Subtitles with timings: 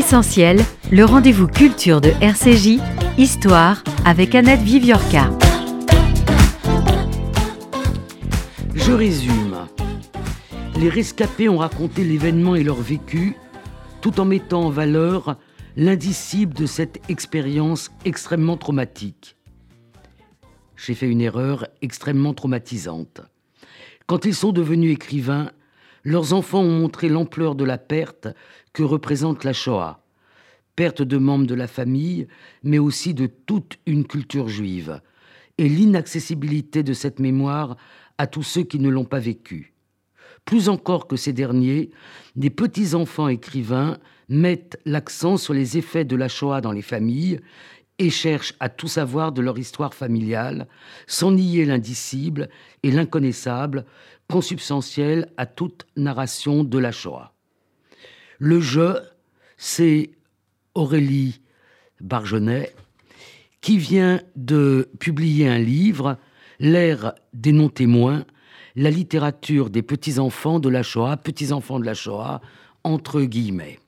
[0.00, 0.58] Essentiel,
[0.90, 2.80] le rendez-vous culture de RCJ,
[3.18, 5.28] Histoire, avec Annette Viviorca.
[8.74, 9.66] Je résume.
[10.78, 13.36] Les rescapés ont raconté l'événement et leur vécu,
[14.00, 15.36] tout en mettant en valeur
[15.76, 19.36] l'indicible de cette expérience extrêmement traumatique.
[20.76, 23.20] J'ai fait une erreur extrêmement traumatisante.
[24.06, 25.50] Quand ils sont devenus écrivains,
[26.04, 28.28] leurs enfants ont montré l'ampleur de la perte
[28.72, 30.02] que représente la Shoah.
[30.76, 32.26] Perte de membres de la famille,
[32.62, 35.00] mais aussi de toute une culture juive,
[35.58, 37.76] et l'inaccessibilité de cette mémoire
[38.18, 39.74] à tous ceux qui ne l'ont pas vécue.
[40.44, 41.90] Plus encore que ces derniers,
[42.36, 47.40] des petits-enfants écrivains mettent l'accent sur les effets de la Shoah dans les familles
[47.98, 50.66] et cherchent à tout savoir de leur histoire familiale,
[51.06, 52.48] sans nier l'indicible
[52.82, 53.84] et l'inconnaissable,
[54.30, 57.34] consubstantiel à toute narration de la Shoah.
[58.42, 58.98] Le jeu,
[59.58, 60.12] c'est
[60.74, 61.42] Aurélie
[62.00, 62.72] Bargenet,
[63.60, 66.16] qui vient de publier un livre,
[66.58, 68.24] L'ère des non-témoins,
[68.76, 72.40] la littérature des petits-enfants de la Shoah, petits-enfants de la Shoah,
[72.82, 73.78] entre guillemets.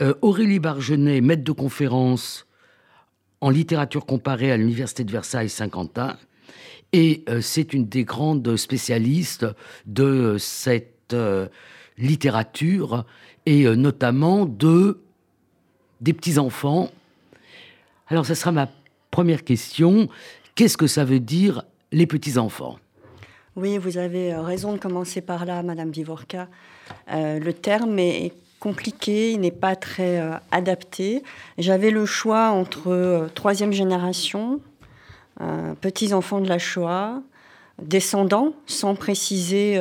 [0.00, 2.46] Euh, Aurélie Bargenet, maître de conférence
[3.42, 6.16] en littérature comparée à l'Université de Versailles Saint-Quentin,
[6.94, 9.46] et euh, c'est une des grandes spécialistes
[9.84, 11.48] de cette euh,
[12.00, 13.04] littérature
[13.46, 15.00] et euh, notamment de
[16.00, 16.90] des petits-enfants.
[18.08, 18.68] Alors, ça sera ma
[19.10, 20.08] première question.
[20.54, 22.78] Qu'est-ce que ça veut dire les petits-enfants?
[23.54, 26.48] Oui, vous avez euh, raison de commencer par là, Madame Divorka.
[27.12, 31.22] Euh, le terme est compliqué, il n'est pas très adapté.
[31.56, 34.60] J'avais le choix entre troisième génération,
[35.80, 37.22] petits-enfants de la Shoah,
[37.80, 39.78] descendants, sans préciser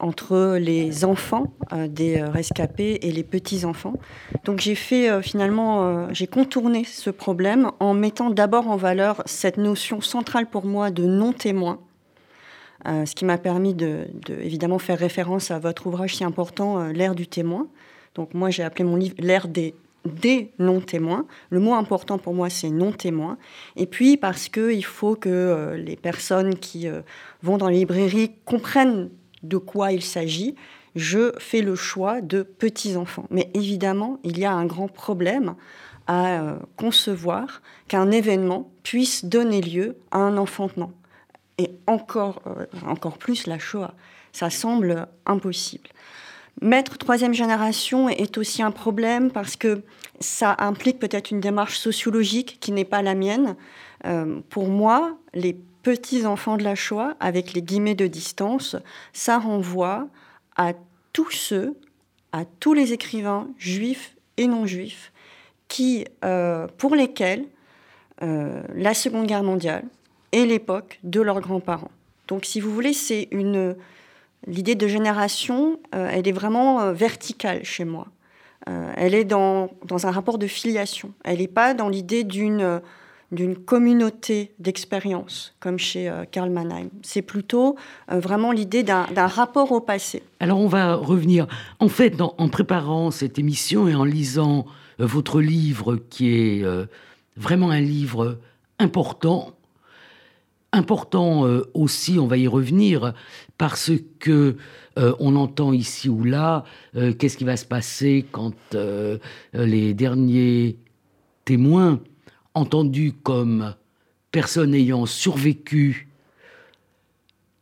[0.00, 3.94] entre les enfants euh, des euh, rescapés et les petits-enfants.
[4.44, 9.56] Donc j'ai fait euh, finalement, j'ai contourné ce problème en mettant d'abord en valeur cette
[9.56, 11.80] notion centrale pour moi de non-témoin,
[12.86, 17.26] ce qui m'a permis de, évidemment faire référence à votre ouvrage si important, L'ère du
[17.26, 17.66] témoin.
[18.14, 21.26] Donc moi j'ai appelé mon livre L'ère des des non-témoins.
[21.50, 23.36] Le mot important pour moi, c'est non-témoin.
[23.76, 26.86] Et puis parce qu'il faut que les personnes qui
[27.42, 29.10] vont dans les librairies comprennent
[29.42, 30.54] de quoi il s'agit,
[30.94, 33.26] je fais le choix de petits-enfants.
[33.30, 35.54] Mais évidemment, il y a un grand problème
[36.06, 40.92] à euh, concevoir qu'un événement puisse donner lieu à un enfantement.
[41.58, 43.94] Et encore, euh, encore plus la Shoah.
[44.32, 45.90] Ça semble impossible.
[46.60, 49.82] Mettre troisième génération est aussi un problème parce que
[50.18, 53.54] ça implique peut-être une démarche sociologique qui n'est pas la mienne.
[54.06, 58.76] Euh, pour moi, les petits-enfants de la Shoah, avec les guillemets de distance,
[59.12, 60.08] ça renvoie
[60.56, 60.72] à
[61.12, 61.76] tous ceux,
[62.32, 65.12] à tous les écrivains juifs et non juifs,
[65.68, 67.44] qui, euh, pour lesquels
[68.22, 69.84] euh, la Seconde Guerre mondiale
[70.32, 71.90] est l'époque de leurs grands-parents.
[72.26, 73.76] Donc, si vous voulez, c'est une
[74.46, 78.06] l'idée de génération, euh, elle est vraiment verticale chez moi.
[78.66, 81.12] elle est dans, dans, un rapport de filiation.
[81.24, 82.80] Elle n'est pas dans l'idée d'une
[83.30, 86.88] d'une communauté d'expérience, comme chez euh, Karl Mannheim.
[87.02, 87.76] C'est plutôt
[88.10, 90.22] euh, vraiment l'idée d'un rapport au passé.
[90.40, 91.46] Alors on va revenir.
[91.78, 94.64] En fait, en préparant cette émission et en lisant
[95.00, 96.64] euh, votre livre, qui est
[97.36, 98.38] vraiment un livre
[98.78, 99.52] important,
[100.72, 101.44] important
[101.74, 103.14] aussi, on va y revenir,
[103.56, 104.56] parce que
[104.96, 108.54] on entend ici ou là qu'est-ce qui va se passer quand
[109.54, 110.78] les derniers
[111.44, 112.00] témoins
[112.58, 113.74] entendu comme
[114.30, 116.08] personne ayant survécu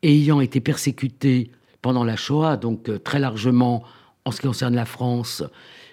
[0.03, 1.51] ayant été persécuté
[1.83, 3.85] pendant la Shoah, donc euh, très largement
[4.25, 5.43] en ce qui concerne la France,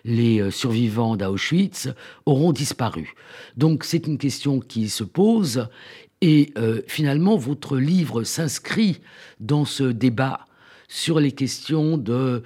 [0.05, 1.89] les euh, survivants d'Auschwitz
[2.25, 3.13] auront disparu.
[3.57, 5.67] Donc c'est une question qui se pose
[6.21, 9.01] et euh, finalement votre livre s'inscrit
[9.39, 10.47] dans ce débat
[10.87, 12.43] sur les questions de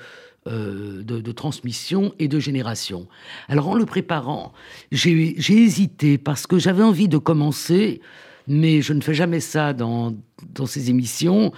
[0.47, 3.07] euh, de, transmission et de génération.
[3.48, 4.54] Alors en le préparant,
[4.92, 8.01] j'ai hésité parce que j'avais envie de commencer,
[8.48, 10.16] mais je ne fais jamais ça dans,
[10.54, 11.51] dans ces émissions,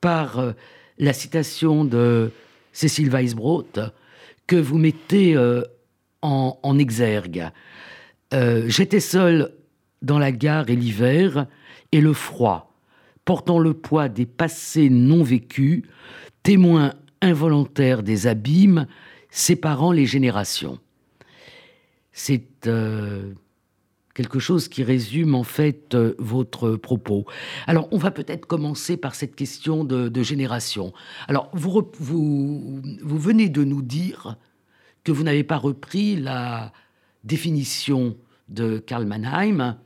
[0.00, 0.52] par euh,
[0.98, 2.30] la citation de
[2.72, 3.66] Cécile Weisbrot
[4.46, 5.62] que vous mettez euh,
[6.22, 7.50] en, en, exergue.
[8.32, 9.52] J'étais seul
[10.02, 11.46] dans la gare et l'hiver
[11.90, 12.76] et le froid,
[13.24, 15.82] portant le poids des passés non vécus,
[16.42, 18.86] témoin involontaire des abîmes
[19.30, 20.78] séparant les générations.
[22.12, 23.32] C'est euh,
[24.14, 27.26] quelque chose qui résume en fait euh, votre propos.
[27.66, 30.92] Alors, on va peut-être commencer par cette question de, génération.
[31.28, 31.90] Alors, vous,
[33.02, 34.36] venez de nous dire
[35.04, 36.72] que vous n'avez pas repris la
[37.24, 38.16] définition
[38.48, 39.76] de Karl Mannheim,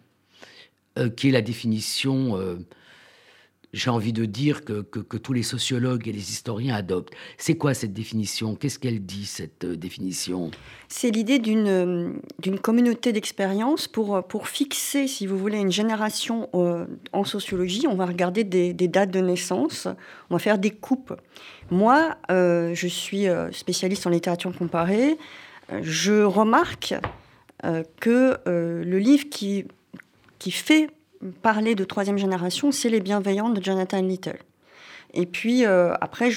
[0.99, 2.39] euh, qui est la définition
[3.73, 7.13] j'ai envie de dire, que, que, tous les sociologues et les historiens adoptent.
[7.39, 8.57] C'est quoi cette définition?
[8.57, 10.51] Qu'est-ce qu'elle dit, cette euh, définition?
[10.89, 15.71] C'est l'idée d'une, euh, d'une communauté d'expérience pour, euh, pour fixer, si vous voulez, une
[15.71, 16.49] génération
[17.13, 17.87] en sociologie.
[17.87, 19.87] On va regarder des, dates de naissance,
[20.31, 21.15] on va faire des coupes.
[21.71, 25.17] Moi, je suis spécialiste en littérature comparée.
[25.83, 26.95] Je remarque
[28.01, 29.67] que le livre qui,
[30.39, 30.89] qui fait
[31.43, 34.39] parler de troisième génération, c'est Les Bienveillantes de Jonathan Little.
[35.13, 36.31] Et puis euh, après,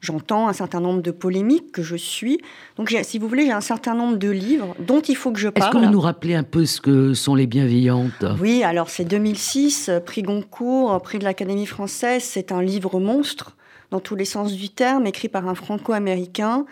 [0.00, 2.40] j'entends un certain nombre de polémiques que je suis.
[2.76, 5.48] Donc, si vous voulez, j'ai un certain nombre de livres dont il faut que je
[5.48, 5.68] parle.
[5.68, 8.24] Est-ce que vous nous rappelez un peu ce que sont les bienveillantes?
[8.40, 12.22] Oui, alors c'est 2006, prix Goncourt, prix de l'Académie française.
[12.22, 13.56] C'est un livre monstre,
[13.90, 16.64] dans tous les sens du terme, écrit par un franco-américain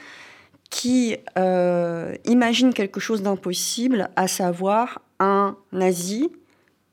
[0.71, 6.31] qui euh, imagine quelque chose d'impossible, à savoir un nazi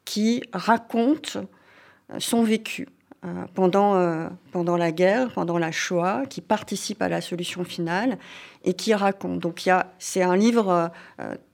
[0.07, 2.87] qui raconte euh, son vécu
[3.25, 8.17] euh, pendant, euh, pendant la guerre, pendant la Shoah, qui participe à la solution finale
[8.63, 9.39] et qui raconte.
[9.39, 9.69] Donc
[9.99, 10.91] c'est un livre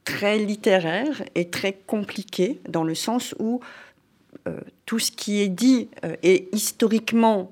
[0.03, 3.59] très littéraire et très compliqué dans le sens où
[4.85, 7.51] tout ce qui est dit est historiquement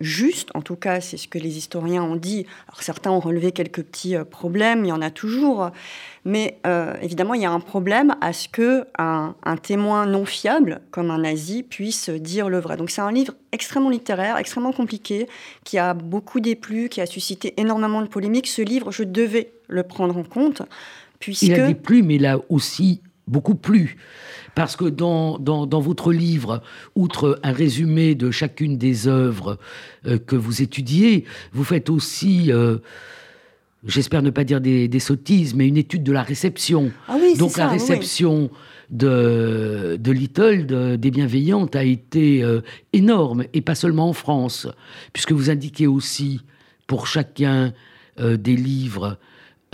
[0.00, 2.46] juste, en tout cas c'est ce que les historiens ont dit.
[2.68, 5.70] Alors certains ont relevé quelques petits problèmes, il y en a toujours,
[6.28, 10.82] mais euh, évidemment, il y a un problème à ce que un, témoin non fiable,
[10.90, 12.76] comme un nazi, puisse dire le vrai.
[12.76, 15.26] Donc c'est un livre extrêmement littéraire, extrêmement compliqué,
[15.64, 18.46] qui a beaucoup déplu, qui a suscité énormément de polémiques.
[18.46, 20.60] Ce livre, je devais le prendre en compte,
[21.18, 21.42] puisque...
[21.42, 23.96] Il a déplu, mais il a aussi beaucoup plu.
[24.54, 26.62] Parce que dans, dans, votre livre,
[26.96, 29.58] outre un résumé de chacune des œuvres
[30.06, 32.50] euh, que vous étudiez, vous faites aussi...
[32.50, 32.78] Euh,
[33.86, 36.90] j'espère ne pas dire des, sottises, mais une étude de la réception.
[37.06, 38.50] Ah oui, Donc la réception
[38.90, 44.66] de, de Little, des Bienveillantes, a été euh, énorme, et pas seulement en France,
[45.12, 46.40] puisque vous indiquez aussi
[46.88, 47.72] pour chacun
[48.20, 49.16] des livres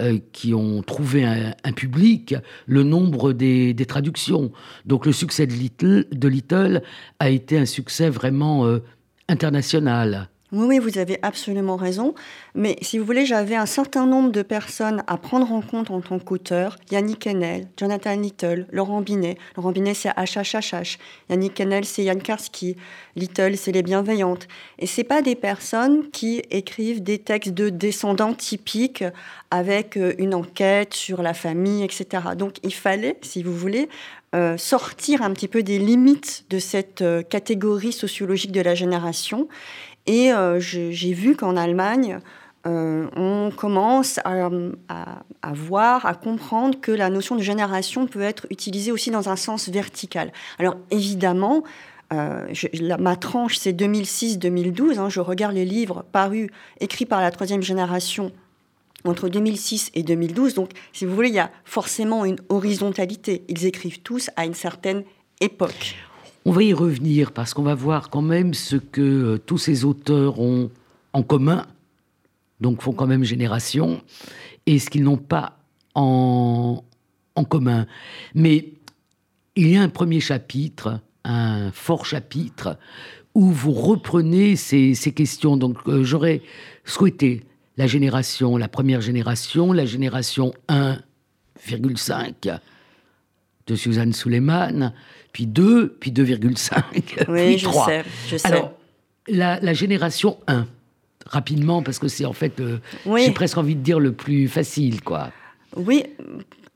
[0.00, 2.34] euh, qui ont trouvé un, public,
[2.66, 4.52] le nombre des, traductions.
[4.86, 6.82] Donc le succès de Little, de Little
[7.18, 8.78] a été un succès vraiment
[9.28, 10.28] international.
[10.54, 12.14] Oui, oui, vous avez absolument raison.
[12.54, 16.00] Mais si vous voulez, j'avais un certain nombre de personnes à prendre en compte en
[16.00, 16.76] tant qu'auteur.
[16.92, 19.36] Yannick Enel, Jonathan Little, Laurent Binet.
[19.56, 20.98] Laurent Binet, c'est HHHH.
[21.28, 22.76] Yannick Enel, c'est Yann Karski.
[23.16, 24.46] Little, c'est Les Bienveillantes.
[24.78, 29.02] Et c'est pas des personnes qui écrivent des textes de descendants typiques
[29.50, 32.22] avec euh, une enquête sur la famille, etc.
[32.38, 33.88] Donc il fallait, si vous voulez,
[34.34, 39.48] euh, sortir un petit peu des limites de cette euh, catégorie sociologique de la génération
[40.06, 42.18] et euh, j'ai vu qu'en Allemagne,
[42.66, 44.48] euh, on commence à,
[45.52, 49.68] voir, à comprendre que la notion de génération peut être utilisée aussi dans un sens
[49.68, 50.32] vertical.
[50.58, 51.62] Alors évidemment,
[52.12, 52.46] euh,
[52.98, 54.98] ma tranche, c'est 2006-2012.
[54.98, 56.50] Hein, je regarde les livres parus,
[56.80, 58.32] écrits par la troisième génération
[59.04, 60.54] entre 2006 et 2012.
[60.54, 63.44] Donc, si vous voulez, il y a forcément une horizontalité.
[63.48, 65.04] Ils écrivent tous à une certaine
[65.40, 65.96] époque.
[66.44, 69.84] On va y revenir parce qu'on va voir quand même ce que euh, tous ces
[69.84, 70.70] auteurs ont
[71.12, 71.66] en commun,
[72.60, 74.02] donc font quand même génération,
[74.66, 75.58] et ce qu'ils n'ont pas
[75.94, 76.82] en,
[77.34, 77.86] en commun.
[78.34, 78.72] Mais
[79.56, 82.76] il y a un premier chapitre, un fort chapitre,
[83.34, 85.56] où vous reprenez ces, questions.
[85.56, 86.42] Donc euh, j'aurais
[86.84, 87.44] souhaité
[87.76, 92.58] la génération, la première génération, la génération 1,5
[93.66, 94.92] de Suzanne Suleiman,
[95.34, 96.82] puis 2, puis 2,5,
[97.26, 97.86] puis 3.
[97.86, 98.48] Sais, je sais.
[98.48, 98.72] Alors,
[99.26, 100.66] la, génération 1,
[101.26, 105.02] rapidement, parce que c'est en fait, euh, j'ai presque envie de dire le plus facile,
[105.02, 105.30] quoi.
[105.76, 106.04] Oui,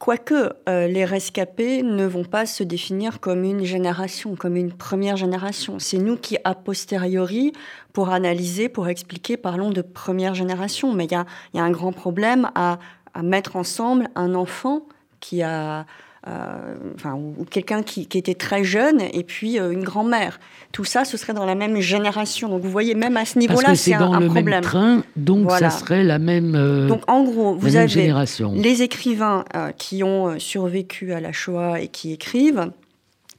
[0.01, 5.17] quoique euh, les rescapés ne vont pas se définir comme une génération, comme une première
[5.17, 5.79] génération.
[5.79, 7.53] C'est nous qui, a posteriori,
[7.93, 10.93] pour analyser, pour expliquer, parlons de première génération.
[10.95, 12.81] Mais il y a, y a, un grand problème à,
[13.15, 14.83] à mettre ensemble un enfant
[15.21, 15.87] qui a
[16.27, 20.41] enfin, ou, quelqu'un qui, était très jeune et puis euh, une grand-mère.
[20.73, 22.49] Tout ça, ce serait dans la même génération.
[22.49, 25.71] Donc vous voyez, même à ce niveau-là, c'est un, dans le Même train, donc ça
[25.71, 26.55] serait la même.
[26.55, 28.13] Euh, donc en gros, vous avez
[28.55, 29.45] les écrivains
[29.77, 32.71] qui ont survécu à la Shoah et qui écrivent.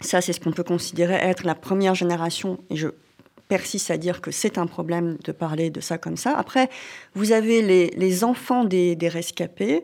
[0.01, 2.59] Ça, c'est ce qu'on peut considérer être la première génération.
[2.69, 2.87] Et je
[3.49, 6.37] persiste à dire que c'est un problème de parler de ça comme ça.
[6.37, 6.69] Après,
[7.15, 9.83] vous avez les, enfants des rescapés.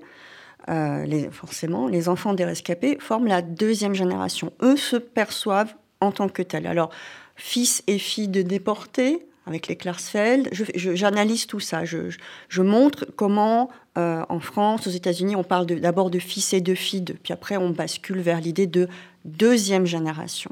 [0.70, 4.52] Euh, les, forcément, les enfants des rescapés forment la deuxième génération.
[4.62, 6.66] Eux se perçoivent en tant que tels.
[6.66, 6.90] Alors,
[7.36, 10.50] fils et filles de déportés, avec les Klarsfeld.
[10.76, 11.84] J'analyse tout ça.
[11.86, 16.74] Je, montre comment, euh, en France, aux États-Unis, on parle d'abord de, fils et de
[16.74, 18.88] filles, puis après on bascule vers l'idée de
[19.24, 20.52] deuxième génération.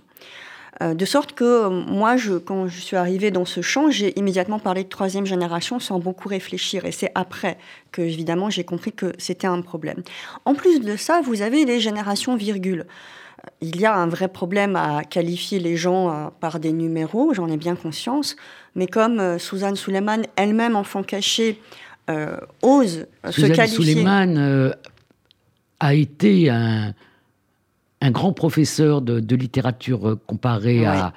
[0.82, 4.18] Euh, de sorte que euh, moi, je, quand je suis arrivée dans ce champ, j'ai
[4.18, 6.86] immédiatement parlé de troisième génération sans beaucoup réfléchir.
[6.86, 7.58] Et c'est après
[7.92, 10.02] que, évidemment, j'ai compris que c'était un problème.
[10.46, 12.86] En plus de ça, vous avez les générations virgules.
[13.46, 17.50] Euh, il y a un vrai problème à qualifier les gens par des numéros, j'en
[17.50, 18.36] ai bien conscience.
[18.76, 21.60] Mais comme Suzanne Suleiman, elle-même enfant caché,
[22.62, 23.68] ose se qualifier.
[23.68, 24.72] Suleiman
[25.82, 26.94] a été un
[28.04, 31.14] un grand professeur de, littérature comparée à,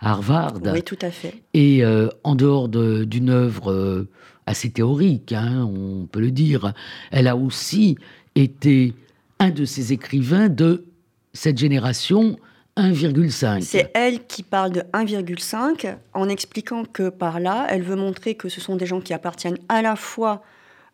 [0.00, 0.54] Harvard.
[0.64, 1.42] Oui, tout à fait.
[1.54, 4.08] Et euh, en dehors d'une œuvre euh,
[4.46, 6.72] assez théorique, hein, on peut le dire,
[7.12, 7.96] elle a aussi
[8.34, 8.94] été
[9.38, 10.86] un de ces écrivains de
[11.34, 12.36] cette génération
[12.78, 13.60] 1,5.
[13.60, 18.48] C'est elle qui parle de 1,5 en expliquant que par là, elle veut montrer que
[18.48, 20.42] ce sont des gens qui appartiennent à la fois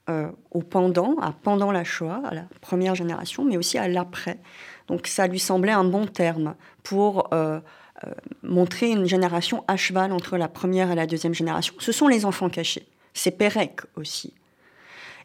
[0.09, 4.39] euh, au pendant, à pendant la Shoah, à la première génération, mais aussi à l'après.
[4.89, 7.61] Donc ça lui semblait un bon terme pour euh,
[8.05, 8.11] euh,
[8.43, 11.75] montrer une génération à cheval entre la première et la deuxième génération.
[11.79, 12.87] Ce sont les enfants cachés.
[13.15, 14.35] C'est Pérec aussi.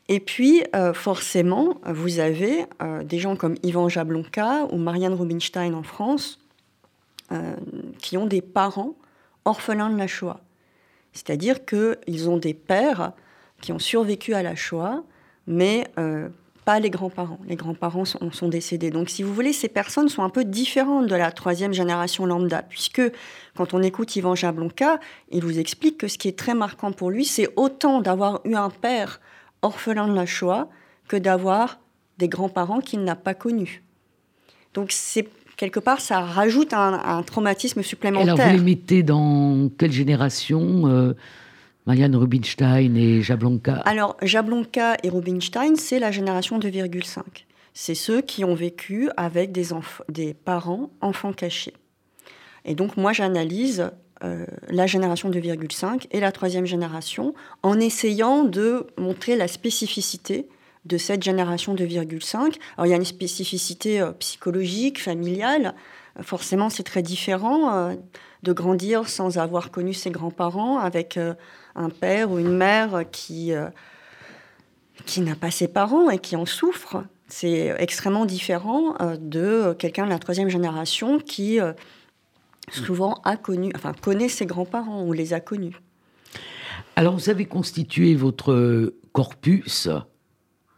[0.09, 2.65] Et puis, euh, forcément, vous avez
[3.05, 6.39] des gens comme Ivan Jablonka ou Marianne Rubinstein en France
[7.99, 8.93] qui ont des parents
[9.45, 10.39] orphelins de la Shoah.
[11.13, 13.13] C'est-à-dire qu'ils ont des pères
[13.59, 15.03] qui ont survécu à la Shoah,
[15.47, 15.87] mais
[16.65, 17.39] pas les grands-parents.
[17.47, 18.89] Les grands-parents sont, sont, décédés.
[18.89, 22.61] Donc, si vous voulez, ces personnes sont un peu différentes de la troisième génération lambda,
[22.63, 23.01] puisque
[23.55, 24.99] quand on écoute Yvan Jablonka,
[25.31, 28.55] il vous explique que ce qui est très marquant pour lui, c'est autant d'avoir eu
[28.55, 29.19] un père
[29.61, 30.69] orphelin de la Shoah
[31.07, 31.79] que d'avoir
[32.17, 33.83] des grands-parents qu'il n'a pas connus.
[34.73, 35.27] Donc, c'est
[35.57, 38.33] quelque part, ça rajoute un, traumatisme supplémentaire.
[38.33, 41.13] alors, vous les mettez dans quelle génération euh,
[41.85, 47.21] Marianne Rubinstein et Jablonka Alors, Jablonka et Rubinstein, c'est la génération 2,5.
[47.73, 51.73] C'est ceux qui ont vécu avec des, parents enfants cachés.
[52.63, 53.91] Et donc, moi, j'analyse
[54.23, 60.47] euh, la génération 2,5 et la troisième génération en essayant de montrer la spécificité
[60.85, 62.57] de cette génération 2,5.
[62.77, 65.75] Alors, il y a une spécificité euh, psychologique, familiale.
[66.21, 67.95] Forcément, c'est très différent euh,
[68.43, 71.17] de grandir sans avoir connu ses grands-parents avec
[71.75, 73.67] un père ou une mère qui, euh,
[75.05, 77.03] qui n'a pas ses parents et qui en souffre.
[77.27, 81.73] C'est extrêmement différent euh, de quelqu'un de la troisième génération qui euh,
[82.69, 85.79] souvent a connu, enfin connaît ses grands-parents ou les a connus.
[86.95, 89.89] Alors vous avez constitué votre corpus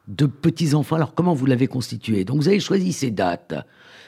[0.07, 0.95] de petits-enfants.
[0.95, 2.23] Alors comment vous l'avez constitué?
[2.23, 3.55] Donc vous avez choisi ces dates.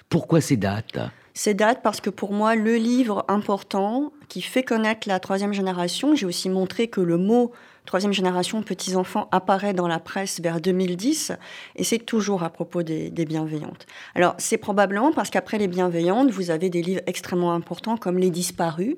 [0.07, 0.99] Pourquoi ces dates?
[1.37, 6.15] Ces dates parce que pour moi, le livre important qui fait connaître la troisième génération,
[6.15, 7.51] j'ai aussi montré que le mot
[7.85, 11.33] troisième génération petits-enfants apparaît dans la presse vers 2010
[11.75, 13.85] et c'est toujours à propos des, des bienveillantes.
[14.15, 18.31] Alors c'est probablement parce qu'après les bienveillantes, vous avez des livres extrêmement importants comme Les
[18.31, 18.95] disparus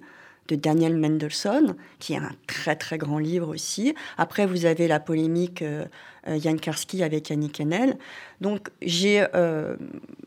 [0.50, 3.94] de Daniel Mendelssohn, qui est un très très grand livre aussi.
[4.18, 5.86] Après, vous avez la polémique euh,
[6.28, 7.98] euh, Jan Karski avec Yannick Enel.
[8.42, 9.24] Donc, j'ai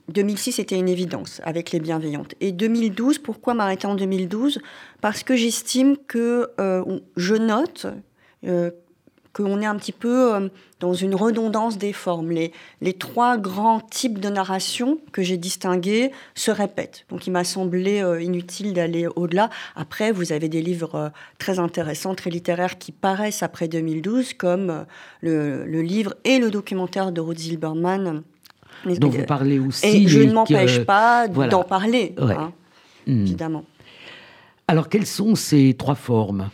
[0.08, 2.34] 2006, euh, c'était une évidence avec les bienveillantes.
[2.40, 4.60] Et 2012, pourquoi m'arrêter en 2012
[5.00, 6.48] Parce que j'estime que
[7.16, 7.86] je note
[9.32, 10.48] qu'on est un petit peu euh,
[10.80, 12.30] dans une redondance des formes.
[12.30, 17.04] Les, les trois grands types de narration que j'ai distingués se répètent.
[17.08, 19.50] Donc il m'a semblé euh, inutile d'aller au-delà.
[19.74, 21.08] Après, vous avez des livres euh,
[21.38, 24.84] très intéressants, très littéraires qui paraissent après 2012, comme
[25.22, 28.22] le, livre et le documentaire de Ruth Zilberman.
[28.84, 29.86] Dont vous parlez aussi.
[29.86, 32.52] Et je ne m'empêche pas d'en parler, hein,
[33.06, 33.22] hmm.
[33.22, 33.64] évidemment.
[34.66, 36.50] Alors, quelles sont ces trois formes?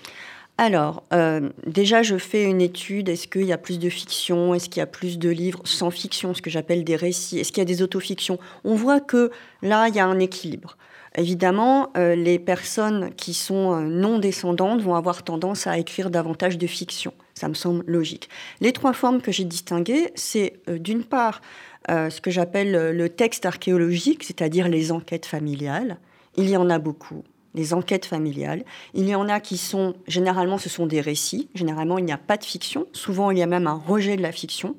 [0.60, 3.08] Alors, euh, déjà, je fais une étude.
[3.08, 4.54] Est-ce qu'il y a plus de fiction?
[4.54, 7.38] Est-ce qu'il y a plus de livres sans fiction, ce que j'appelle des récits?
[7.38, 8.40] Est-ce qu'il y a des autofictions?
[8.64, 9.30] On voit que
[9.62, 10.76] là, il y a un équilibre.
[11.14, 16.58] Évidemment, euh, les personnes qui sont euh, non descendantes vont avoir tendance à écrire davantage
[16.58, 17.14] de fiction.
[17.34, 18.28] Ça me semble logique.
[18.60, 21.40] Les trois formes que j'ai distinguées, c'est d'une part
[21.88, 25.96] ce que j'appelle le texte archéologique, c'est-à-dire les enquêtes familiales.
[26.36, 27.22] Il y en a beaucoup
[27.58, 28.64] les enquêtes familiales.
[28.94, 31.48] Il y en a qui sont, généralement, ce sont des récits.
[31.54, 32.86] Généralement, il n'y a pas de fiction.
[32.92, 34.76] Souvent, il y a même un rejet de la fiction.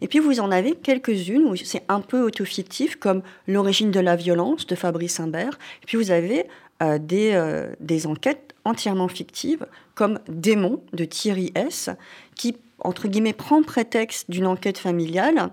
[0.00, 4.16] Et puis, vous en avez quelques-unes où c'est un peu autofictif, comme L'origine de la
[4.16, 5.58] violence de Fabrice Imbert.
[5.82, 6.46] Et puis, vous avez
[6.82, 11.90] euh, des, euh, des enquêtes entièrement fictives, comme Démon de Thierry S.,
[12.34, 15.50] qui, entre guillemets, prend prétexte d'une enquête familiale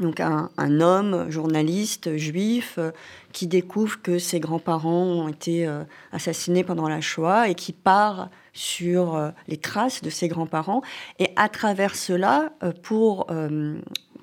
[0.00, 0.48] donc un,
[0.80, 2.92] homme, journaliste, juif, euh,
[3.32, 8.30] qui découvre que ses grands-parents ont été euh, assassinés pendant la Shoah et qui part
[8.54, 10.82] sur euh, les traces de ses grands-parents.
[11.18, 13.26] Et à travers cela, pour,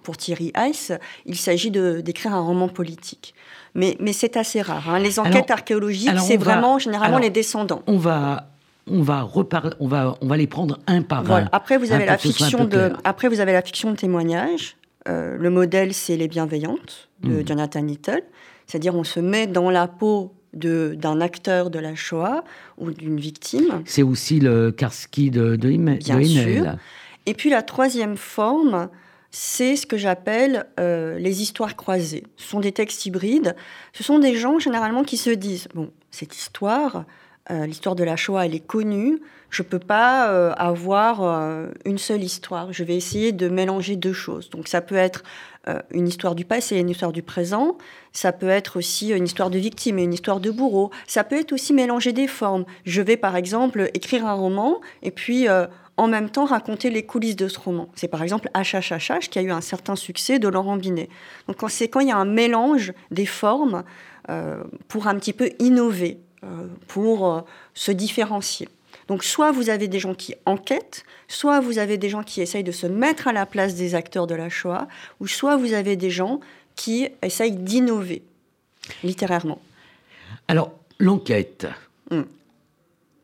[0.03, 0.91] pour Thierry Heiss,
[1.25, 3.33] il s'agit d'écrire un roman politique.
[3.75, 4.89] Mais, mais c'est assez rare.
[4.89, 4.99] Hein.
[4.99, 7.83] Les enquêtes archéologiques, c'est vraiment généralement les descendants.
[7.87, 8.47] On va
[8.91, 9.27] on va
[9.79, 11.47] on va, on va les prendre un par un.
[11.51, 14.77] Après, vous avez la fiction de, après, vous avez la fiction de témoignage.
[15.09, 17.47] Le modèle, c'est Les Bienveillantes de mmh.
[17.47, 18.23] Jonathan Little.
[18.67, 22.43] C'est-à-dire, on se met dans la peau d'un acteur de la Shoah
[22.77, 23.83] ou d'une victime.
[23.85, 26.75] C'est aussi le Karski de, de, Bien sûr.
[27.25, 28.89] Et puis la troisième forme,
[29.31, 32.23] c'est ce que j'appelle euh, les histoires croisées.
[32.37, 33.55] Ce sont des textes hybrides.
[33.93, 37.05] Ce sont des gens généralement qui se disent bon, cette histoire,
[37.51, 39.19] euh, l'histoire de la Shoah, elle est connue.
[39.49, 41.21] Je ne peux pas euh, avoir
[41.85, 42.71] une seule histoire.
[42.71, 44.49] Je vais essayer de mélanger deux choses.
[44.51, 45.23] Donc ça peut être
[45.67, 47.77] euh, une histoire du passé et une histoire du présent.
[48.13, 50.89] Ça peut être aussi une histoire de victime et une histoire de bourreau.
[51.05, 52.63] Ça peut être aussi mélanger des formes.
[52.85, 57.05] Je vais par exemple écrire un roman et puis euh, en même temps raconter les
[57.05, 57.89] coulisses de ce roman.
[57.95, 61.09] C'est par exemple HHHH qui a eu un certain succès de Laurent Binet.
[61.47, 63.83] Donc c'est quand il y a un mélange des formes
[64.29, 66.19] euh, pour un petit peu innover,
[66.87, 68.69] pour se différencier.
[69.07, 72.63] Donc soit vous avez des gens qui enquêtent, soit vous avez des gens qui essayent
[72.63, 74.87] de se mettre à la place des acteurs de la Shoah,
[75.19, 76.39] ou soit vous avez des gens
[76.75, 78.21] qui essayent d'innover
[79.03, 79.59] littérairement.
[80.47, 81.67] Alors, l'enquête.
[82.11, 82.23] Hmm.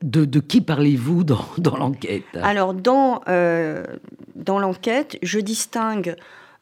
[0.02, 2.26] De, qui parlez-vous dans, l'enquête?
[2.36, 3.84] Alors, dans, euh,
[4.36, 6.16] dans l'enquête, je distingue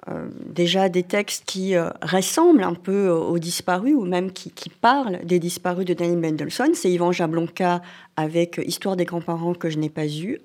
[0.10, 5.19] euh, déjà des textes qui euh, ressemblent un peu aux, disparus ou même qui, parlent
[5.24, 6.74] des disparus de Daniel Mendelssohn.
[6.74, 7.81] C'est Ivan Jablonka
[8.17, 10.39] avec Histoire des grands-parents que je n'ai pas eu.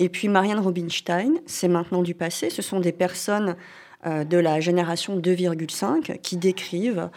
[0.00, 2.50] Et puis Marianne Rubinstein, c'est maintenant du passé.
[2.50, 3.54] Ce sont des personnes
[4.04, 7.08] euh, de la génération 2,5 qui décrivent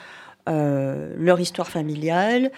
[0.49, 2.53] leur histoire familiale,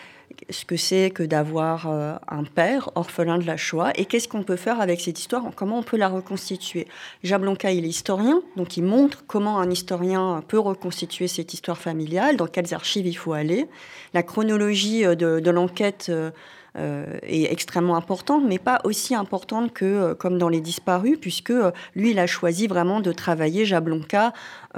[0.50, 4.44] ce que c'est que d'avoir euh, un père orphelin de la Shoah et qu'est-ce qu'on
[4.44, 6.88] peut faire avec cette histoire, comment on peut la reconstituer.
[7.24, 12.38] Jablonka, il est historien, donc il montre comment un historien peut reconstituer cette histoire familiale,
[12.38, 13.68] dans quelles archives il faut aller.
[14.14, 16.32] La chronologie euh, de, l'enquête euh,
[16.76, 21.72] est extrêmement importante, mais pas aussi importante que euh, comme dans Les Disparus, puisque euh,
[21.96, 24.34] lui, il a choisi vraiment de travailler Jablonka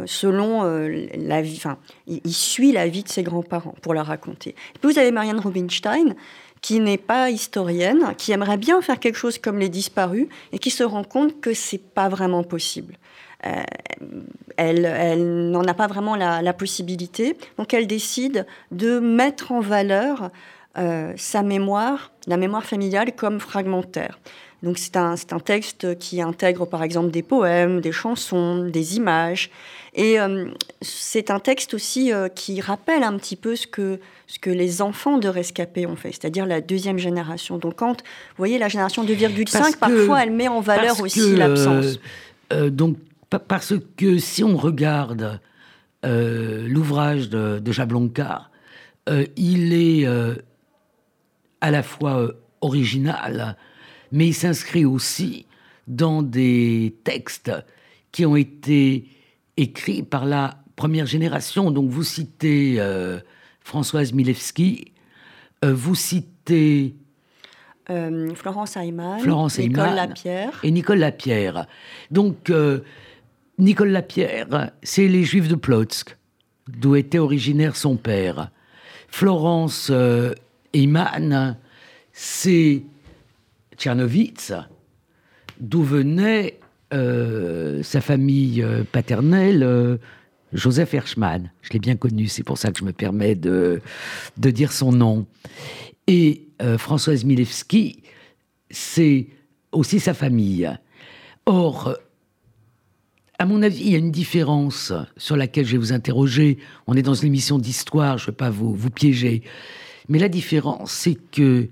[0.05, 1.55] selon la vie.
[1.57, 1.77] Enfin,
[2.07, 4.51] il, suit la vie de ses grands-parents pour la raconter.
[4.51, 6.15] Et puis vous avez Marianne Rubinstein
[6.61, 10.69] qui n'est pas historienne, qui aimerait bien faire quelque chose comme les disparus et qui
[10.69, 12.95] se rend compte que c'est pas vraiment possible.
[13.41, 20.31] elle, elle n'en a pas vraiment la, possibilité, donc elle décide de mettre en valeur
[20.77, 24.19] euh, sa mémoire, la mémoire familiale, comme fragmentaire.
[24.63, 29.49] Donc c'est un, un, texte qui intègre par exemple des poèmes, des chansons, des images.
[29.95, 30.45] Et euh,
[30.79, 34.81] c'est un texte aussi euh, qui rappelle un petit peu ce que, ce que les
[34.81, 37.57] enfants de rescapés ont fait, c'est-à-dire la deuxième génération.
[37.57, 41.99] Donc quand, vous voyez, la génération 2,5, parfois elle met en valeur aussi l'absence.
[42.69, 42.95] donc
[43.29, 45.41] parce que si on regarde
[46.03, 48.49] l'ouvrage de, de Jablonka,
[49.35, 50.07] il est
[51.61, 53.55] à la fois euh, original,
[54.11, 55.45] mais il s'inscrit aussi
[55.87, 57.51] dans des textes
[58.11, 59.07] qui ont été
[59.57, 61.71] écrits par la première génération.
[61.71, 63.19] Donc vous citez euh,
[63.61, 64.91] Françoise Milewski,
[65.63, 66.95] euh, vous citez...
[68.35, 70.57] Florence Ayman, Florence Nicole Lapierre.
[70.63, 71.67] Et Nicole Lapierre.
[72.09, 72.49] Donc,
[73.57, 76.15] Nicole Lapierre, c'est les Juifs de Plotzk,
[76.69, 78.49] d'où était originaire son père.
[79.09, 79.91] Florence
[80.73, 81.57] Iman,
[82.13, 82.83] c'est
[83.77, 84.53] Tchernovitz,
[85.59, 86.59] d'où venait
[86.93, 89.97] euh, sa famille euh, paternelle, euh,
[90.51, 91.51] Joseph Herschmann.
[91.61, 93.81] Je l'ai bien connu, c'est pour ça que je me permets de,
[94.37, 95.25] de dire son nom.
[96.07, 98.03] Et Françoise Milewski,
[98.69, 99.27] c'est
[99.71, 100.69] aussi sa famille.
[101.45, 101.95] Or,
[103.39, 106.57] à mon avis, il y a une différence sur laquelle je vais vous interroger.
[106.85, 109.43] On est dans une émission d'histoire, je ne veux pas vous, vous piéger.
[110.11, 111.69] Mais la différence, c'est que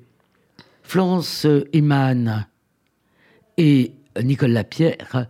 [0.82, 2.48] Florence Eman
[3.58, 3.92] et
[4.24, 5.28] Nicole Lapierre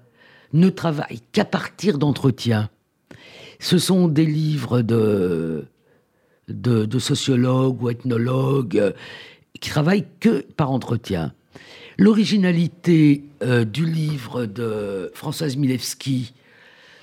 [0.53, 2.69] ne travaillent qu'à partir d'entretiens.
[3.57, 5.65] Ce sont des livres de,
[6.49, 8.93] de, sociologues ou ethnologues
[9.59, 11.33] qui travaillent que par entretien.
[11.97, 16.35] L'originalité euh, du livre de Françoise Milewski,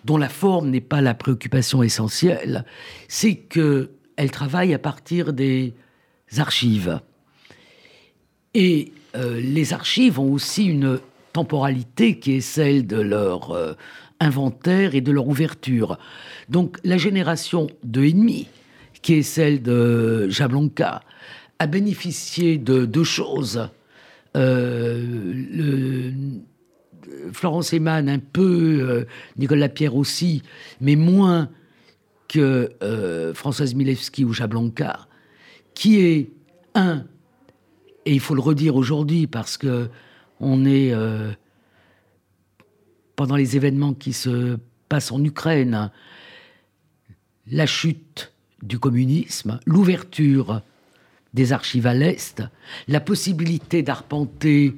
[0.04, 2.64] dont la forme n'est pas la préoccupation essentielle,
[3.08, 5.74] c'est qu'elle travaille à partir des
[6.38, 7.00] archives.
[8.54, 10.98] Et euh, les archives ont aussi une
[11.32, 13.74] temporalité qui est celle de leur euh,
[14.20, 15.98] inventaire et de leur ouverture.
[16.48, 18.48] Donc la génération de ennemis,
[19.02, 21.02] qui est celle de Jablonka,
[21.58, 23.68] a bénéficié de deux choses.
[24.34, 26.12] le,
[27.32, 30.42] Florence Eman un peu, Nicolas Pierre aussi,
[30.80, 31.48] mais moins
[32.28, 32.72] que
[33.34, 35.06] Françoise Milewski ou Jablanca,
[35.76, 36.30] qui est
[36.74, 37.04] un,
[38.06, 39.90] et il faut le redire aujourd'hui parce que
[40.40, 40.92] on est
[43.14, 44.58] pendant les événements qui se
[44.88, 45.90] passent en Ukraine,
[47.50, 50.62] la chute du communisme, l'ouverture
[51.34, 52.42] des archives à l'Est,
[52.88, 54.76] la possibilité d'arpenter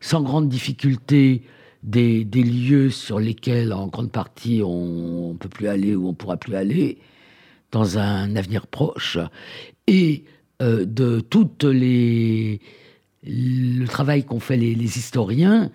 [0.00, 1.42] sans grande difficulté
[1.82, 6.14] des, lieux sur lesquels, en grande partie, on ne peut plus aller ou on ne
[6.16, 6.98] pourra plus aller
[7.70, 9.18] dans un avenir proche,
[9.86, 10.24] et
[10.60, 12.60] euh, de toutes les
[13.22, 15.70] le travail qu'ont fait les, historiens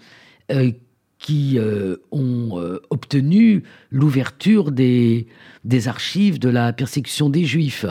[0.51, 0.71] euh,
[1.19, 5.27] qui euh, ont obtenu l'ouverture des,
[5.63, 7.85] des archives de la persécution des Juifs.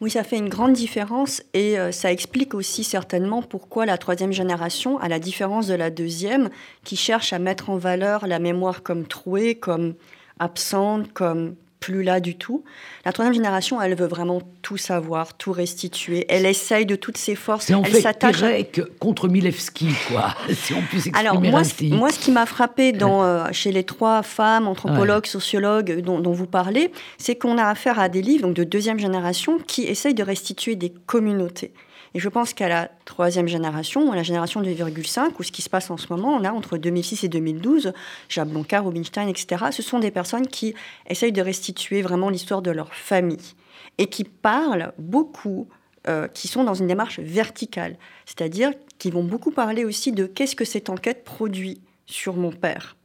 [0.00, 4.98] Oui, ça fait une grande différence et ça explique aussi certainement pourquoi la troisième génération,
[4.98, 6.48] à la différence de la deuxième,
[6.82, 9.94] qui cherche à mettre en valeur la mémoire comme trouée, comme
[10.38, 11.54] absente, comme
[11.86, 12.64] plus là du tout.
[13.04, 16.26] La troisième génération, elle veut vraiment tout savoir, tout restituer.
[16.28, 17.66] Elle essaye de toutes ses forces.
[17.66, 22.18] C'est en elle fait contre Milevski, quoi, si on peut s'exprimer Alors, moi, moi, ce
[22.18, 26.90] qui m'a frappé dans, euh, chez les trois femmes, anthropologues, sociologues dont, dont, vous parlez,
[27.18, 30.74] c'est qu'on a affaire à des livres donc, de deuxième génération qui essayent de restituer
[30.74, 31.72] des communautés.
[32.16, 35.90] Et je pense qu'à la troisième génération, la génération 2,5, ou ce qui se passe
[35.90, 37.92] en ce moment, on a entre 2006 et 2012,
[38.30, 40.74] Jablonka, Rubinstein, etc., ce sont des personnes qui
[41.10, 43.52] essayent de restituer vraiment l'histoire de leur famille
[43.98, 45.68] et qui parlent beaucoup,
[46.08, 50.56] euh, qui sont dans une démarche verticale, c'est-à-dire qui vont beaucoup parler aussi de qu'est-ce
[50.56, 52.96] que cette enquête produit sur mon père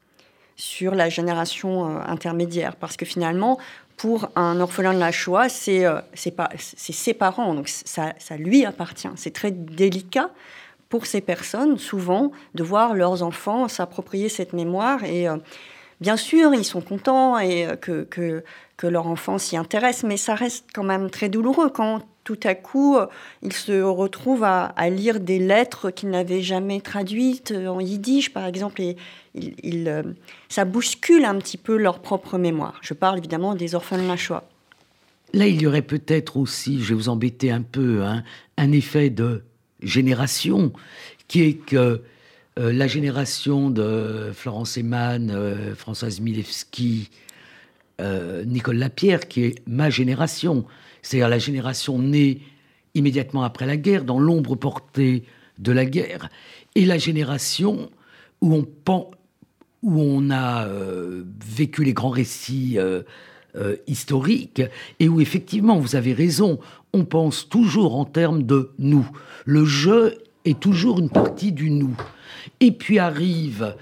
[0.62, 2.76] sur la génération euh, intermédiaire.
[2.76, 3.58] Parce que finalement,
[4.02, 9.08] pour un orphelin de la Shoah, c'est euh, ses parents, donc ça, ça lui appartient.
[9.16, 10.32] C'est très délicat
[10.90, 15.04] pour ces personnes, souvent, de voir leurs enfants s'approprier cette mémoire.
[15.04, 15.38] Et euh,
[16.00, 18.44] bien sûr, ils sont contents et euh, que, que,
[18.76, 22.56] que leur enfant s'y intéresse, mais ça reste quand même très douloureux quand tout à
[22.56, 22.98] coup,
[23.42, 28.82] ils se retrouvent à, lire des lettres qu'ils n'avaient jamais traduites en yiddish, par exemple,
[28.82, 28.96] et
[29.34, 30.16] il,
[30.50, 32.80] ça bouscule un petit peu leur propre mémoire.
[32.82, 34.44] Je parle évidemment des orphelins de la Shoah.
[35.34, 38.24] Là, il y aurait peut-être aussi, je vais vous embêter un peu, hein,
[38.58, 39.44] un effet de
[39.82, 40.74] génération,
[41.28, 42.02] qui est que
[42.60, 47.10] euh, la génération de Florence Eman, euh, Françoise Milewski,
[48.02, 50.66] euh, Nicole Lapierre, qui est ma génération,
[51.02, 52.42] c'est-à-dire la génération née
[52.94, 55.24] immédiatement après la guerre, dans l'ombre portée
[55.60, 56.30] de la guerre,
[56.76, 57.90] et la génération
[58.42, 58.68] où on,
[59.84, 63.04] où on a euh, vécu les grands récits euh,
[63.56, 64.62] euh, historiques,
[65.00, 66.60] et où effectivement, vous avez raison,
[66.94, 69.10] on pense toujours en termes de nous.
[69.46, 71.96] Le je est toujours une partie du nous.
[72.60, 73.76] Et puis arrive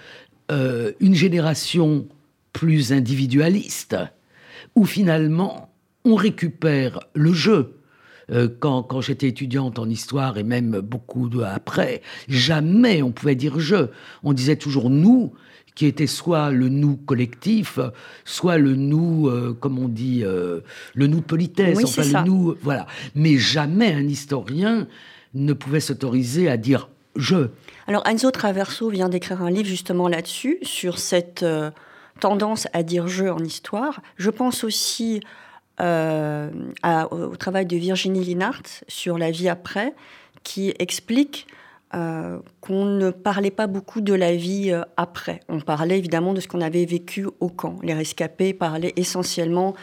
[0.99, 2.07] une génération
[2.53, 3.95] plus individualiste,
[4.73, 5.68] où finalement
[6.05, 7.75] on récupère le jeu.
[8.31, 13.35] Euh, quand, quand j'étais étudiante en histoire et même beaucoup de, après, jamais on pouvait
[13.35, 13.87] dire je.
[14.23, 15.33] On disait toujours nous,
[15.73, 17.79] qui était soit le nous collectif,
[18.25, 20.59] soit le nous, euh, comme on dit, euh,
[20.93, 22.85] le nous politesse, oui, enfin le nous, voilà.
[23.15, 24.87] Mais jamais un historien
[25.33, 27.47] ne pouvait s'autoriser à dire je.
[27.87, 31.43] Alors Enzo Traverso vient d'écrire un livre justement là-dessus, sur cette
[32.19, 34.01] tendance à dire je en histoire.
[34.17, 35.21] Je pense aussi
[35.81, 36.49] euh,
[37.11, 39.93] au travail de Virginie Linhart sur la vie après,
[40.43, 41.47] qui explique
[41.95, 45.39] euh, qu'on ne parlait pas beaucoup de la vie euh, après.
[45.47, 47.77] On parlait évidemment de ce qu'on avait vécu au camp.
[47.81, 49.73] Les rescapés parlaient essentiellement,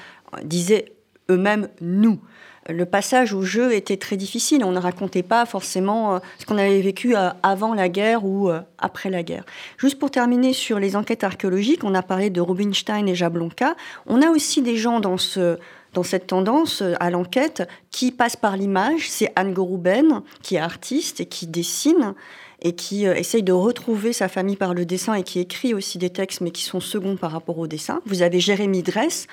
[0.45, 0.93] disaient
[1.31, 2.21] eux-mêmes nous.
[2.69, 4.65] Le passage au jeu était très difficile.
[4.65, 9.23] On ne racontait pas forcément ce qu'on avait vécu avant la guerre ou après la
[9.23, 9.45] guerre.
[9.77, 13.77] Juste pour terminer sur les enquêtes archéologiques, on a parlé de Rubinstein et Jablonka.
[14.09, 15.59] On a aussi des gens dans ce,
[15.97, 19.09] dans cette tendance euh, à l'enquête qui passe par l'image.
[19.09, 22.15] C'est Anne Gorouben, qui est artiste et qui dessine
[22.62, 25.99] et qui euh, essaye de retrouver sa famille par le dessin et qui écrit aussi
[25.99, 28.01] des textes, mais qui sont seconds par rapport au dessin.
[28.07, 29.27] Vous avez Jérémy Dress,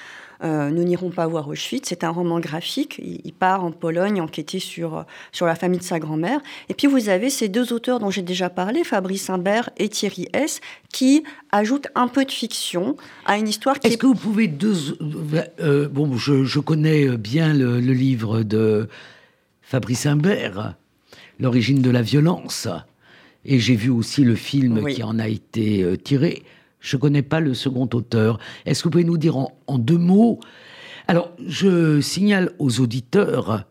[0.43, 1.87] euh, Nous n'irons pas voir Auschwitz.
[1.87, 2.99] C'est un roman graphique.
[3.01, 6.41] Il, part en Pologne enquêter sur, euh, sur la famille de sa grand-mère.
[6.69, 10.27] Et puis vous avez ces deux auteurs dont j'ai déjà parlé, Fabrice Imbert et Thierry
[10.33, 10.59] S.,
[10.91, 14.97] qui ajoutent un peu de fiction à une histoire qui Est-ce que vous pouvez deux...
[15.91, 18.87] Bon, je, connais bien le, livre de
[19.61, 20.75] Fabrice Imbert,
[21.39, 22.67] L'origine de la violence.
[23.45, 26.43] Et j'ai vu aussi le film qui en a été tiré.
[26.79, 28.39] Je ne connais pas le second auteur.
[28.65, 30.39] Est-ce que vous pouvez nous dire en, deux mots?
[31.07, 33.65] Alors, je signale aux auditeurs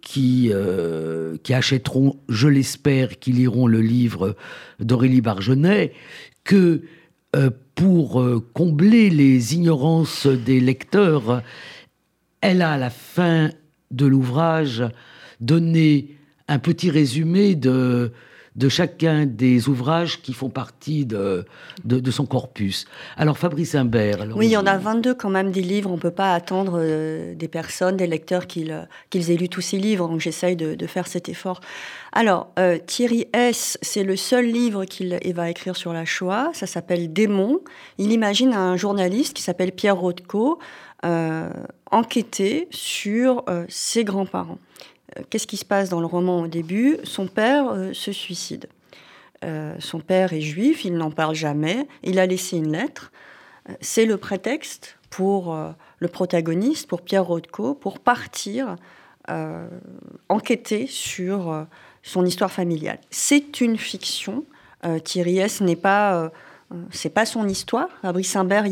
[0.00, 0.52] qui,
[1.42, 4.36] qui achèteront, je l'espère, qui liront le livre
[4.80, 5.92] d'Aurélie Bargenet,
[6.44, 6.82] que
[7.74, 11.42] pour combler les ignorances des lecteurs,
[12.42, 13.50] elle a à la fin
[13.90, 14.82] de l'ouvrage
[15.40, 16.16] donné
[16.48, 18.12] un petit résumé de,
[18.54, 21.46] de chacun des ouvrages qui font partie de,
[21.84, 22.86] de, son corpus.
[23.16, 24.26] Alors Fabrice Imbert.
[24.36, 25.90] oui, il y en a 22 quand même des livres.
[25.90, 28.70] On ne peut pas attendre euh, des personnes, des lecteurs qu'ils
[29.12, 30.06] aient lu tous ces livres.
[30.06, 31.60] Donc j'essaye de, faire cet effort.
[32.12, 36.50] Alors euh, Thierry S, c'est le seul livre qu'il va écrire sur la Shoah.
[36.52, 37.60] Ça s'appelle Démon.
[37.96, 40.58] Il imagine un journaliste qui s'appelle Pierre Rothko
[41.04, 41.48] euh,
[41.90, 44.58] enquêter sur ses grands-parents.
[45.18, 46.98] Euh, qu'est-ce qui se passe dans le roman au début?
[47.04, 48.68] Son père euh, se suicide.
[49.44, 51.86] Euh, son père est juif, il n'en parle jamais.
[52.02, 53.10] Il a laissé une lettre.
[53.80, 55.56] C'est le prétexte pour
[55.98, 58.74] le protagoniste, pour Pierre Rothko, pour partir
[60.28, 61.66] enquêter sur
[62.02, 62.98] son histoire familiale.
[63.10, 64.44] C'est une fiction.
[65.04, 65.60] Thierry S.
[65.60, 66.32] n'est pas
[66.90, 67.88] c'est pas son histoire.
[68.02, 68.64] Fabrice Imbert,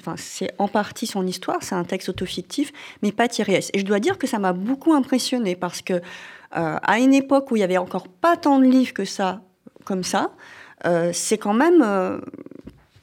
[0.00, 3.70] enfin, c'est en partie son histoire, c'est un texte autofictif, mais pas Thierry S.
[3.74, 7.50] Et je dois dire que ça m'a beaucoup impressionné parce que euh, à une époque
[7.50, 9.40] où il y avait encore pas tant de livres que ça,
[9.84, 10.32] comme ça,
[10.86, 12.18] euh, c'est quand même euh,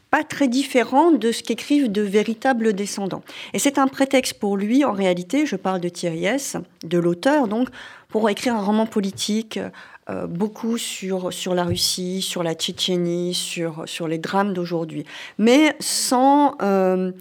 [0.09, 3.23] pas très différent de ce qu'écrivent de véritables descendants.
[3.53, 7.47] Et c'est un prétexte pour lui, en réalité, je parle de Thierry S., de l'auteur,
[7.47, 7.69] donc,
[8.09, 9.59] pour écrire un roman politique
[10.09, 15.03] euh, beaucoup sur, sur la Russie, sur la Tchétchénie, sur, sur les drames d'aujourd'hui,
[15.37, 17.11] mais sans, euh,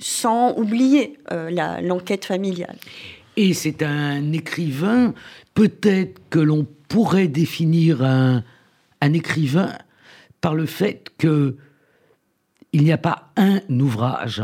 [0.00, 1.50] sans oublier euh,
[1.80, 2.76] l'enquête familiale.
[3.36, 5.14] Et c'est un écrivain,
[5.54, 8.42] peut-être que l'on pourrait définir un,
[9.00, 9.72] un écrivain
[10.40, 11.56] par le fait que
[12.72, 14.42] il n'y a pas un ouvrage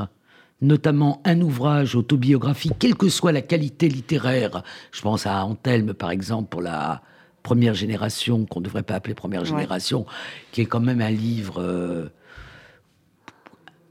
[0.60, 4.64] notamment un ouvrage autobiographique, quelle que soit la qualité littéraire.
[4.90, 7.00] Je pense à Antelme, par exemple, pour la,
[7.48, 10.04] première génération, qu'on ne devrait pas appeler première génération,
[10.52, 12.10] qui est quand même un livre, euh,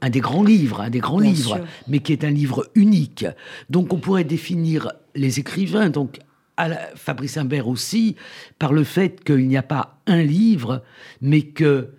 [0.00, 3.26] un des grands livres, un des grands livres, mais qui est un livre unique.
[3.68, 6.20] Donc on pourrait définir les écrivains, donc
[6.56, 8.14] à Fabrice Imbert aussi,
[8.60, 10.84] par le fait qu'il n'y a pas un livre,
[11.20, 11.94] mais que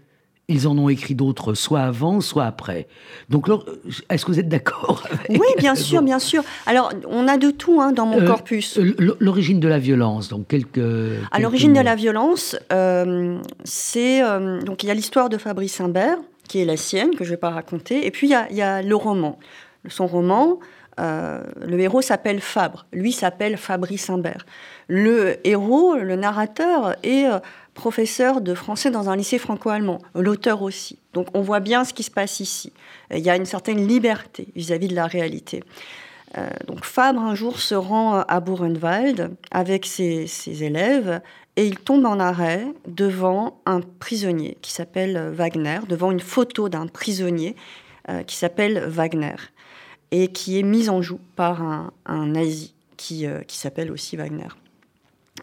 [0.49, 2.87] ils en ont écrit d'autres, soit avant, soit après.
[3.29, 3.47] Donc,
[4.09, 6.43] est-ce que vous êtes d'accord Oui, bien sûr, bien sûr.
[6.65, 8.77] Alors, on a de tout hein, dans mon euh, corpus.
[9.19, 10.79] L'origine de la violence, donc quelques.
[11.31, 15.79] À l'origine de la violence, euh, c'est euh, donc il y a l'histoire de Fabrice
[15.79, 18.55] Imbert, qui est la sienne, que je ne vais pas raconter, et puis il y,
[18.55, 19.37] y a, le roman.
[19.87, 20.59] Son roman,
[20.97, 24.45] le héros s'appelle Fabre, lui s'appelle Fabrice Imbert.
[24.87, 27.25] Le héros, le narrateur, est
[27.79, 30.99] professeur de français dans un lycée franco-allemand, l'auteur aussi.
[31.13, 32.73] Donc on voit bien ce qui se passe ici.
[33.09, 35.63] Il y a une certaine liberté vis-à-vis de la réalité.
[36.37, 40.27] Euh, donc Fabre un jour se rend à Buchenwald avec ses,
[40.61, 41.21] élèves
[41.55, 46.87] et il tombe en arrêt devant un prisonnier qui s'appelle Wagner, devant une photo d'un
[46.87, 47.55] prisonnier
[48.09, 49.35] euh, qui s'appelle Wagner
[50.11, 54.49] et qui est mise en joue par un, nazi qui, euh, qui s'appelle aussi Wagner.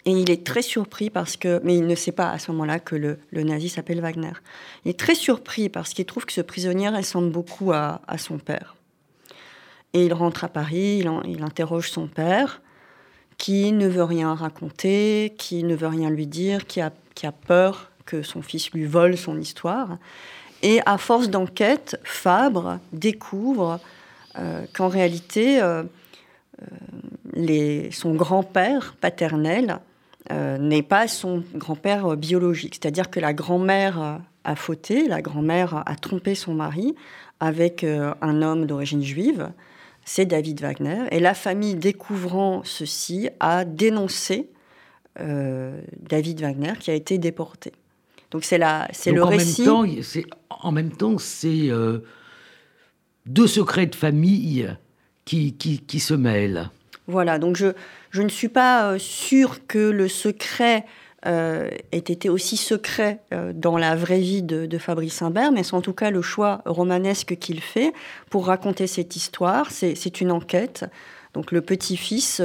[0.06, 2.78] Et il est très surpris parce que, mais il ne sait pas à ce moment-là
[2.78, 4.32] que le, nazi s'appelle Wagner.
[4.84, 8.76] Il est très surpris parce qu'il trouve que ce prisonnier ressemble beaucoup à, son père.
[9.92, 12.62] Et il rentre à Paris, il, interroge son père,
[13.36, 17.32] qui ne veut rien raconter, qui ne veut rien lui dire, qui a, qui a
[17.32, 19.98] peur que son fils lui vole son histoire.
[20.62, 23.80] Et à force d'enquête, Fabre découvre
[24.38, 25.82] euh, qu'en réalité, euh,
[26.62, 26.66] euh,
[27.34, 29.80] les, son grand-père paternel
[30.32, 32.78] euh, n'est pas son grand-père euh, biologique.
[32.80, 36.94] C'est-à-dire que la grand-mère a fauté, la grand-mère a trompé son mari
[37.40, 39.50] avec un homme d'origine juive,
[40.04, 41.04] c'est David Wagner.
[41.10, 44.48] Et la famille, découvrant ceci, a dénoncé
[45.18, 47.72] David Wagner qui a été déporté.
[48.30, 48.60] Donc c'est
[48.92, 49.68] c'est le récit.
[50.48, 51.68] en même temps, c'est
[53.26, 54.74] deux secrets de famille
[55.26, 56.70] qui, qui, se mêlent.
[57.08, 57.68] Voilà, donc je,
[58.16, 60.86] je ne suis pas euh, sûre que le secret
[61.26, 65.74] euh, ait été aussi secret euh, dans la vraie vie de, Fabrice Imbert, mais c'est
[65.74, 67.92] en tout cas le choix romanesque qu'il fait
[68.30, 69.70] pour raconter cette histoire.
[69.70, 70.86] C'est une enquête.
[71.34, 72.40] Donc le petit-fils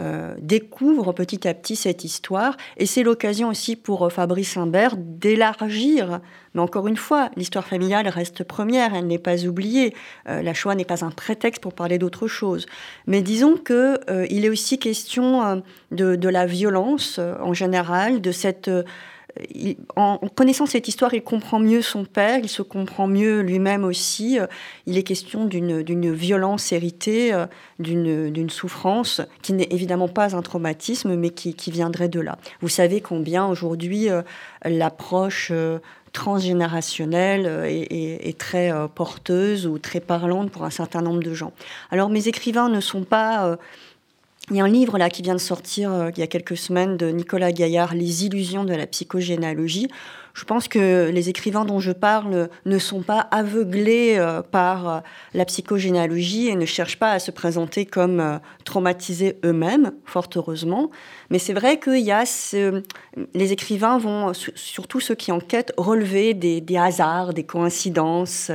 [0.00, 2.56] euh, découvre petit à petit cette histoire.
[2.78, 6.20] Et c'est l'occasion aussi pour euh, Fabrice Imbert d'élargir.
[6.54, 9.94] Mais encore une fois, l'histoire familiale reste première, elle n'est pas oubliée.
[10.28, 12.64] Euh, la Shoah n'est pas un prétexte pour parler d'autre chose.
[13.06, 18.70] Mais disons qu'il est aussi question de, la violence en général, de cette
[19.96, 24.38] en, connaissant cette histoire, il comprend mieux son père, il se comprend mieux lui-même aussi.
[24.86, 27.32] Il est question d'une violence héritée,
[27.78, 32.38] d'une souffrance qui n'est évidemment pas un traumatisme, mais qui, viendrait de là.
[32.60, 34.08] Vous savez combien aujourd'hui
[34.64, 35.52] l'approche
[36.12, 41.52] transgénérationnelle est, très porteuse ou très parlante pour un certain nombre de gens.
[41.90, 43.58] Alors mes écrivains ne sont pas
[44.50, 46.56] il y a un livre là qui vient de sortir euh, il y a quelques
[46.56, 49.88] semaines de Nicolas Gaillard, Les illusions de la psychogénéalogie.
[50.34, 55.00] Je pense que les écrivains dont je parle ne sont pas aveuglés euh, par euh,
[55.34, 60.90] la psychogénéalogie et ne cherchent pas à se présenter comme traumatisés eux-mêmes, fort heureusement.
[61.30, 62.12] Mais c'est vrai qu'il
[63.34, 68.50] les écrivains vont, surtout ceux qui enquêtent, relever des hasards, des coïncidences.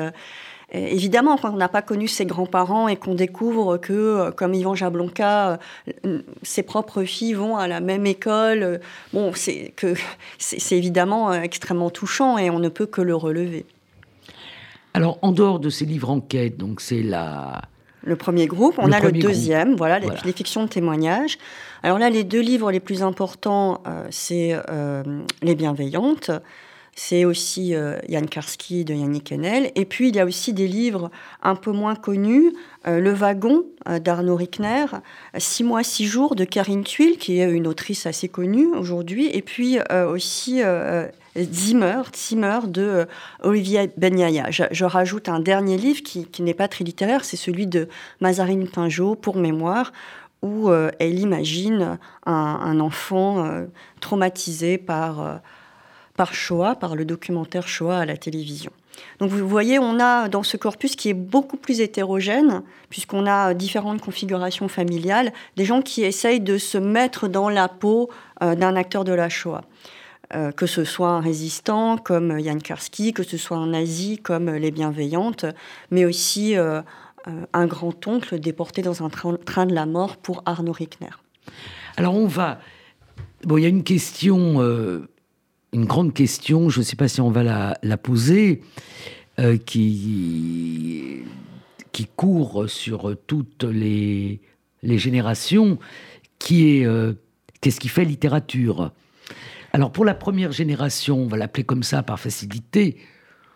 [0.75, 4.53] Euh, évidemment, quand on n'a pas connu ses grands-parents et qu'on découvre que, euh, comme
[4.53, 5.59] Yvan Jablonka,
[6.05, 8.79] euh, ses propres filles vont à la même école,
[9.13, 9.93] bon, c'est que
[10.37, 13.65] c'est évidemment extrêmement touchant et on ne peut que le relever.
[14.93, 17.61] Alors, en dehors de ces livres enquêtes, donc c'est la
[18.07, 18.75] le premier groupe.
[18.77, 21.39] On a le deuxième, voilà, les, fictions de témoignages.
[21.81, 24.55] Alors là, les deux livres les plus importants, c'est
[25.41, 26.29] Les Bienveillantes
[26.95, 29.71] c'est aussi euh, Yann Karski de Yannick Enel.
[29.75, 31.11] Et puis, il y a aussi des livres
[31.43, 32.53] un peu moins connus.
[32.87, 34.85] Euh, le Wagon euh, d'Arnaud Rickner,
[35.37, 39.29] Six mois, six jours de Karine Tuile, qui est une autrice assez connue aujourd'hui.
[39.33, 39.77] Et puis
[40.07, 40.61] aussi
[41.37, 43.05] Zimmer, Zimmer de
[43.43, 44.49] Olivier Benyaya.
[44.51, 47.89] Je, rajoute un dernier livre qui, n'est pas très littéraire, c'est celui de
[48.21, 49.91] Mazarine Pinjot, pour mémoire,
[50.41, 53.65] où elle imagine un enfant
[53.99, 55.41] traumatisé par
[56.15, 58.71] par Shoah, par le documentaire Shoah à la télévision.
[59.19, 63.53] Donc vous voyez, on a dans ce corpus qui est beaucoup plus hétérogène, puisqu'on a
[63.53, 68.09] différentes configurations familiales, des gens qui essayent de se mettre dans la peau
[68.41, 69.63] euh, d'un acteur de la Shoah.
[70.33, 74.49] Euh, que ce soit un résistant comme Yann Karski, que ce soit un nazi comme
[74.49, 75.45] les Bienveillantes,
[75.91, 76.81] mais aussi euh,
[77.53, 81.09] un grand-oncle déporté dans un train, de la mort pour Arnaud Rickner.
[81.97, 82.59] Alors on va...
[83.43, 84.59] Bon, il y a une question
[85.75, 88.61] une grande question, je ne sais pas si on va la, poser,
[89.39, 91.25] euh, qui,
[92.15, 94.39] court sur toutes les,
[94.83, 95.77] générations,
[96.39, 97.13] qui est euh,
[97.59, 98.93] qu'est-ce qui fait littérature?
[99.73, 102.95] Alors pour la première génération, on va l'appeler comme ça par facilité,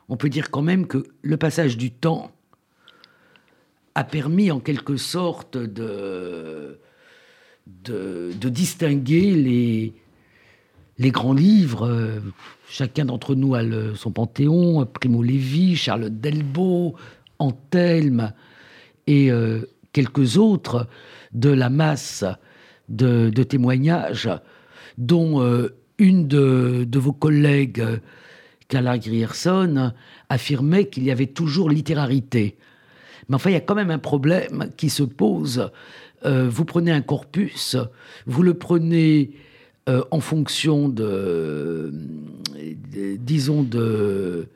[0.09, 2.31] on peut dire quand même que le passage du temps
[3.95, 6.77] a permis en quelque sorte de
[8.43, 9.93] distinguer les,
[10.99, 12.19] les grands livres, euh,
[12.69, 13.61] chacun d'entre nous a
[13.95, 16.95] son panthéon, Primo Levi, Charlotte Delbo,
[17.39, 18.33] Antelme
[19.07, 19.61] et euh,
[19.93, 20.87] quelques autres
[21.31, 22.25] de la masse
[22.89, 24.29] de, témoignages,
[24.97, 27.83] dont euh, une de, vos collègues,
[28.67, 29.93] Carla Grierson,
[30.27, 32.57] affirmait qu'il y avait toujours littérarité.
[33.29, 35.71] Mais enfin, il y a quand même un problème qui se pose.
[36.25, 37.77] vous prenez un corpus,
[38.25, 39.31] vous le prenez
[39.87, 41.91] euh, en fonction de,
[43.17, 44.47] disons, de,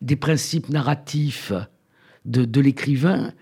[0.00, 1.52] des principes narratifs
[2.24, 3.32] de, l'écrivain.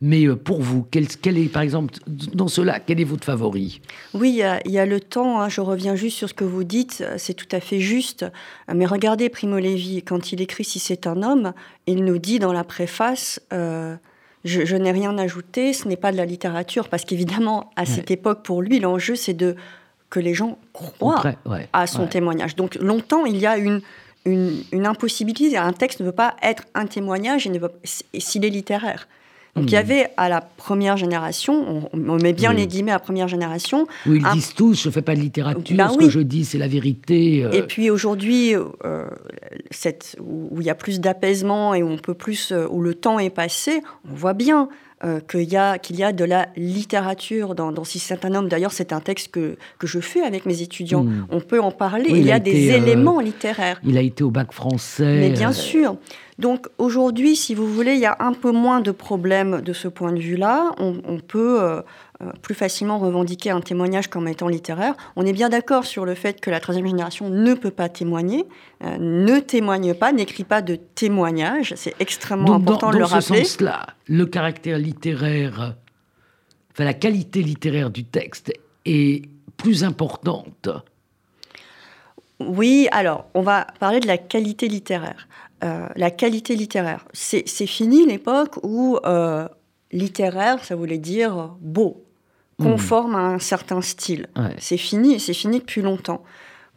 [0.00, 1.06] Mais euh, pour vous, quel,
[1.38, 3.80] est, par exemple, dans cela, quel est votre favori?
[4.14, 5.40] Oui, il y, a, le temps.
[5.40, 7.04] Hein, je reviens juste sur ce que vous dites.
[7.16, 8.26] C'est tout à fait juste.
[8.72, 11.52] Mais regardez Primo Levi, quand il écrit Si c'est un homme,
[11.86, 13.96] il nous dit dans la préface euh,
[14.44, 18.42] je, n'ai rien ajouté, ce n'est pas de la littérature, parce qu'évidemment, à cette époque,
[18.42, 19.56] pour lui, l'enjeu, c'est de
[20.10, 21.22] que les gens croient
[21.72, 22.54] à son témoignage.
[22.54, 23.80] Donc longtemps, il y a une,
[24.26, 25.56] une, impossibilité.
[25.56, 27.48] Un texte ne peut pas être un témoignage
[27.84, 29.08] s'il est littéraire.
[29.54, 29.80] Donc il y hmm.
[29.80, 33.86] avait à la première génération, on, met bien les guillemets à première génération.
[34.06, 36.46] Où ils disent tous, je ne fais pas de littérature, bah ce que je dis
[36.46, 37.44] c'est la vérité.
[37.44, 37.50] Euh.
[37.50, 39.06] Et puis aujourd'hui, euh,
[40.20, 43.18] où il y a plus d'apaisement et où on peut plus, euh, où le temps
[43.18, 44.70] est passé, on voit bien
[45.04, 48.34] euh, qu'il y, a, qu'il y a de la littérature dans, dans Si c'est un
[48.34, 48.48] homme.
[48.48, 51.04] D'ailleurs, c'est un texte que, que je fais avec mes étudiants.
[51.04, 51.26] Hmm.
[51.30, 52.06] On peut en parler.
[52.08, 53.80] il, y a, des euh, éléments littéraires.
[53.84, 55.18] Il a été au bac français.
[55.20, 55.96] Mais bien sûr.
[56.38, 59.86] Donc aujourd'hui, si vous voulez, il y a un peu moins de problèmes de ce
[59.86, 60.72] point de vue-là.
[60.78, 61.82] On, peut euh, euh,
[62.42, 64.94] plus facilement revendiquer un témoignage comme étant littéraire.
[65.16, 68.46] On est bien d'accord sur le fait que la troisième génération ne peut pas témoigner,
[68.84, 71.74] euh, ne témoigne pas, n'écrit pas de témoignage.
[71.76, 73.38] C'est extrêmement important de le rappeler.
[73.38, 75.76] Dans ce sens-là, le caractère littéraire,
[76.72, 78.52] enfin la qualité littéraire du texte
[78.84, 80.68] est plus importante.
[82.40, 85.28] Oui, alors on va parler de la qualité littéraire.
[85.62, 88.98] Euh, la qualité littéraire, c'est fini l'époque où
[89.92, 92.01] littéraire, ça voulait dire beau,
[92.62, 94.26] conforme à un certain style.
[94.58, 96.22] C'est fini, c'est fini depuis longtemps.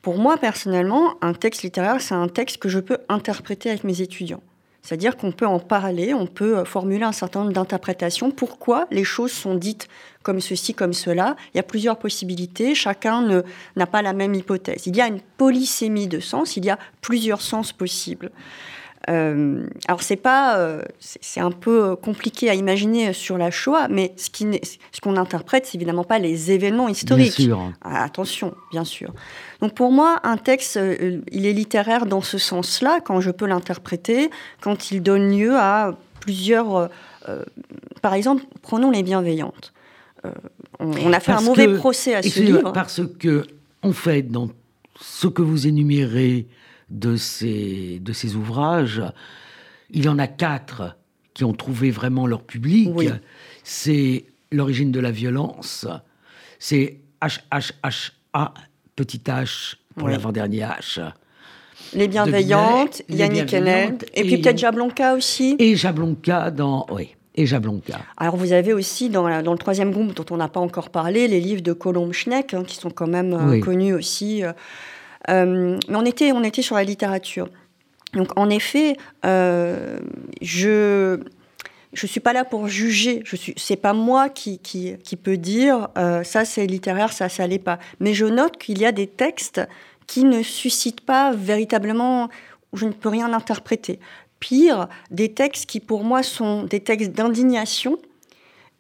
[0.02, 4.02] Pour moi, personnellement, un texte littéraire, c'est un texte que je peux interpréter avec mes
[4.02, 4.44] étudiants.
[4.86, 8.30] C'est-à-dire qu'on peut en parler, on peut euh, formuler un certain nombre d'interprétations.
[8.30, 9.88] Pourquoi les choses sont dites
[10.22, 11.36] comme ceci, comme cela?
[11.54, 12.76] Il y a plusieurs possibilités.
[12.76, 13.44] Chacun
[13.76, 14.86] n'a pas la même hypothèse.
[14.86, 16.56] Il y a une polysémie de sens.
[16.56, 18.30] Il y a plusieurs sens possibles.
[19.10, 24.14] Euh, alors c'est pas, euh, c'est un peu compliqué à imaginer sur la Shoah, mais
[24.18, 24.48] ce qui,
[24.92, 27.38] ce qu'on interprète, c'est évidemment pas les événements historiques.
[27.38, 27.72] Bien sûr.
[27.82, 29.14] Ah, attention, bien sûr.
[29.62, 33.46] Donc pour moi, un texte, euh, il est littéraire dans ce sens-là, quand je peux
[33.46, 34.30] l'interpréter,
[34.62, 36.90] quand il donne lieu à plusieurs...
[38.02, 39.74] par exemple, prenons les bienveillantes.
[40.80, 42.72] On, a fait un mauvais procès à ce livre.
[42.74, 43.46] Parce que,
[43.84, 44.50] en fait, dans
[45.00, 46.48] ce que vous énumérez,
[46.90, 49.02] de ces, de ces ouvrages,
[49.90, 50.98] il y en a quatre
[51.34, 52.90] qui ont trouvé vraiment leur public.
[53.64, 55.88] C'est L'origine de la violence,
[56.60, 58.54] c'est HHHA,
[58.96, 61.02] petit H pour l'avant-dernier H.
[61.94, 65.56] Les bienveillantes, Yannick Enel, et, puis peut-être Jablonka aussi.
[65.60, 66.86] Et Jablonka dans.
[66.92, 67.16] Oui.
[67.34, 68.00] Et Jablonka.
[68.16, 71.28] Alors vous avez aussi dans, dans le troisième groupe dont on n'a pas encore parlé
[71.28, 74.44] les livres de Colombe Schneck hein, qui sont quand même euh, connus aussi.
[74.44, 74.54] Euh,
[75.28, 77.50] mais on était, on était sur la littérature.
[78.16, 80.00] Donc en effet, euh,
[80.42, 81.20] je
[81.94, 83.22] je suis pas là pour juger.
[83.26, 87.48] Je suis, c'est pas moi qui, qui, peut dire euh, ça c'est littéraire, ça ça
[87.48, 87.80] l'est pas.
[88.00, 89.62] Mais je note qu'il y a des textes
[90.08, 92.30] qui ne suscitent pas véritablement,
[92.74, 94.00] je ne peux rien interpréter.
[94.40, 97.98] Pire, des textes qui pour moi sont des textes d'indignation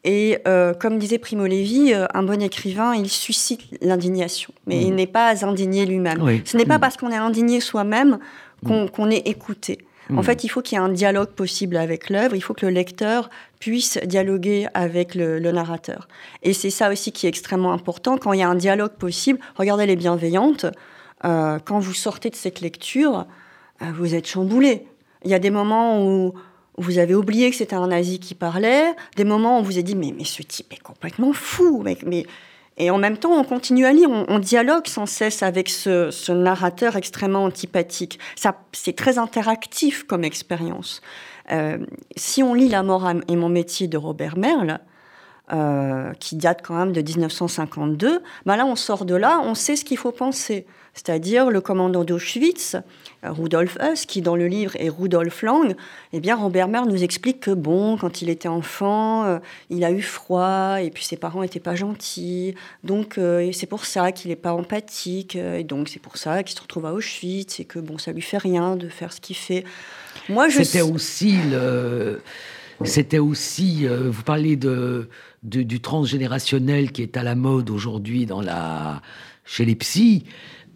[0.06, 4.94] et euh, comme disait Primo Levi, euh, un bon écrivain, il suscite l'indignation, mais il
[4.94, 4.96] mm.
[4.96, 6.22] n'est pas indigné lui-même.
[6.46, 6.82] Ce n'est pas mm.
[6.82, 8.20] parce qu'on est indigné soi-même
[8.66, 9.12] qu'on mm.
[9.12, 9.80] est écouté.
[10.16, 12.68] En fait, il faut qu'il y ait un dialogue possible avec l'œuvre, il faut que
[12.68, 16.08] le lecteur puisse dialoguer avec le, narrateur.
[16.44, 18.20] Et c'est ça aussi qui est extrêmement important.
[18.20, 20.68] Quand il y a un dialogue possible, regardez les bienveillantes,
[21.24, 23.26] euh, quand vous sortez de cette lecture,
[23.82, 24.86] vous êtes chamboulé.
[25.24, 26.36] Il y a des moments où
[26.78, 29.82] vous avez oublié que c'était un nazi qui parlait, des moments où on vous a
[29.82, 31.84] dit mais, ce type est complètement fou.
[31.84, 32.26] Mais...
[32.78, 36.98] Et en même temps, on continue à lire, on, dialogue sans cesse avec ce, narrateur
[36.98, 38.20] extrêmement antipathique.
[38.36, 41.02] Ça, c'est très interactif comme expérience.
[41.52, 41.78] Euh,
[42.18, 44.80] si on lit La mort et mon métier de Robert Merle,
[45.54, 49.76] euh, qui date quand même de 1952, ben là, on sort de là, on sait
[49.76, 50.66] ce qu'il faut penser.
[50.96, 52.78] C'est-à-dire le commandant d'Auschwitz,
[53.22, 55.76] Rudolf Huss, qui dans le livre est Rudolf Lang,
[56.14, 59.40] eh bien Robert Merle nous explique que bon, quand il était enfant, euh,
[59.70, 63.86] il a eu froid et puis ses parents n'étaient pas gentils, donc euh, c'est pour
[63.86, 66.94] ça qu'il n'est pas empathique euh, et donc c'est pour ça qu'il se retrouve à
[66.94, 69.66] Auschwitz et que bon, ça lui fait rien de faire ce qu'il fait.
[70.30, 72.22] Moi, je c'était aussi le,
[72.86, 75.10] c'était aussi, vous parlez de,
[75.46, 79.02] du transgénérationnel qui est à la mode aujourd'hui dans la
[79.46, 80.24] chez les psys.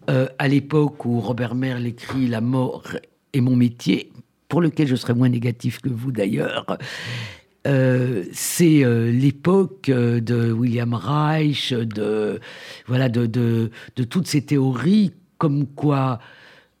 [0.08, 2.84] Euh, à l'époque où Robert Merle écrit La mort
[3.32, 4.10] est mon métier,
[4.48, 6.78] pour lequel je serais moins négatif que vous d'ailleurs,
[7.66, 12.40] euh, c'est euh, l'époque de William Reich, de,
[12.86, 13.70] voilà, de, de,
[14.04, 16.18] toutes ces théories comme quoi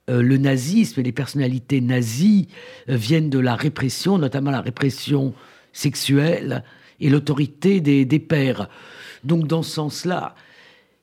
[0.08, 2.48] le nazisme et les personnalités nazies
[2.88, 5.34] viennent de la répression, notamment la répression
[5.72, 6.64] sexuelle
[7.00, 8.68] et l'autorité des, des pères.
[9.24, 10.34] Donc dans ce sens-là,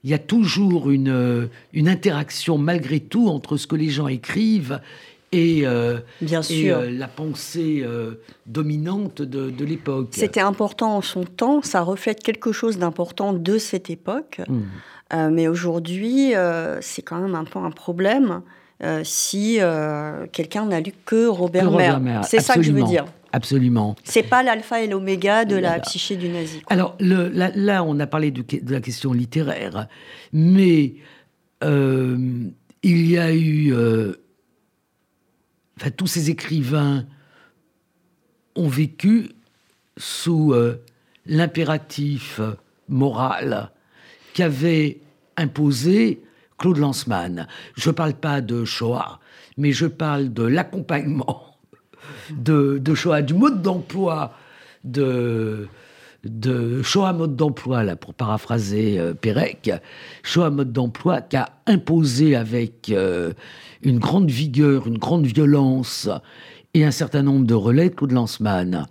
[0.03, 4.07] il y a toujours une, euh, une interaction malgré tout entre ce que les gens
[4.07, 4.79] écrivent
[5.33, 6.77] et, euh, Bien sûr.
[6.77, 7.85] Euh, la pensée
[8.45, 10.09] dominante de, de l'époque.
[10.11, 14.39] C'était important en son temps, ça reflète quelque chose d'important de cette époque.
[14.47, 15.29] Mmh.
[15.31, 16.31] mais aujourd'hui,
[16.79, 18.41] c'est quand même un peu un problème
[19.03, 19.59] si
[20.31, 23.05] quelqu'un n'a lu que Robert, Robert C'est ça que je veux dire.
[23.33, 23.95] Absolument.
[24.03, 26.61] C'est pas l'alpha et l'oméga de la psyché du nazi.
[26.67, 29.87] Alors le, là, on a parlé de, la question littéraire,
[30.33, 30.95] mais
[31.63, 32.17] euh,
[32.83, 34.13] il y a eu, euh,
[35.77, 37.05] enfin tous ces écrivains
[38.55, 39.29] ont vécu
[39.97, 40.83] sous euh,
[41.25, 42.39] l'impératif
[42.87, 43.71] moral
[44.33, 44.99] qu'avait
[45.35, 46.21] imposé
[46.57, 47.47] Claude Lanzmann.
[47.75, 49.19] Je ne parle pas de Shoah,
[49.57, 51.57] mais je parle de l'accompagnement
[52.31, 54.33] de, Shoah, du mode d'emploi
[54.83, 55.67] de,
[56.83, 59.71] Shoah mode d'emploi, là, pour paraphraser euh, Pérec,
[60.23, 63.33] Shoah mode d'emploi qui a imposé avec euh,
[63.81, 66.09] une grande vigueur, une grande violence
[66.73, 68.85] et un certain nombre de relais de Lanzmann.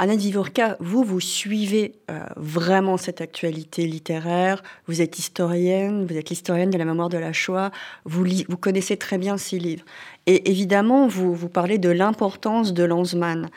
[0.00, 4.62] Anna Divorka, vous, vous suivez euh, vraiment cette actualité littéraire.
[4.86, 7.72] Vous êtes historienne, vous êtes l'historienne de la mémoire de la Shoah.
[8.04, 9.84] Vous, vous connaissez très bien ces livres.
[10.26, 13.48] Et évidemment, vous, vous parlez de l'importance de Lanzmann.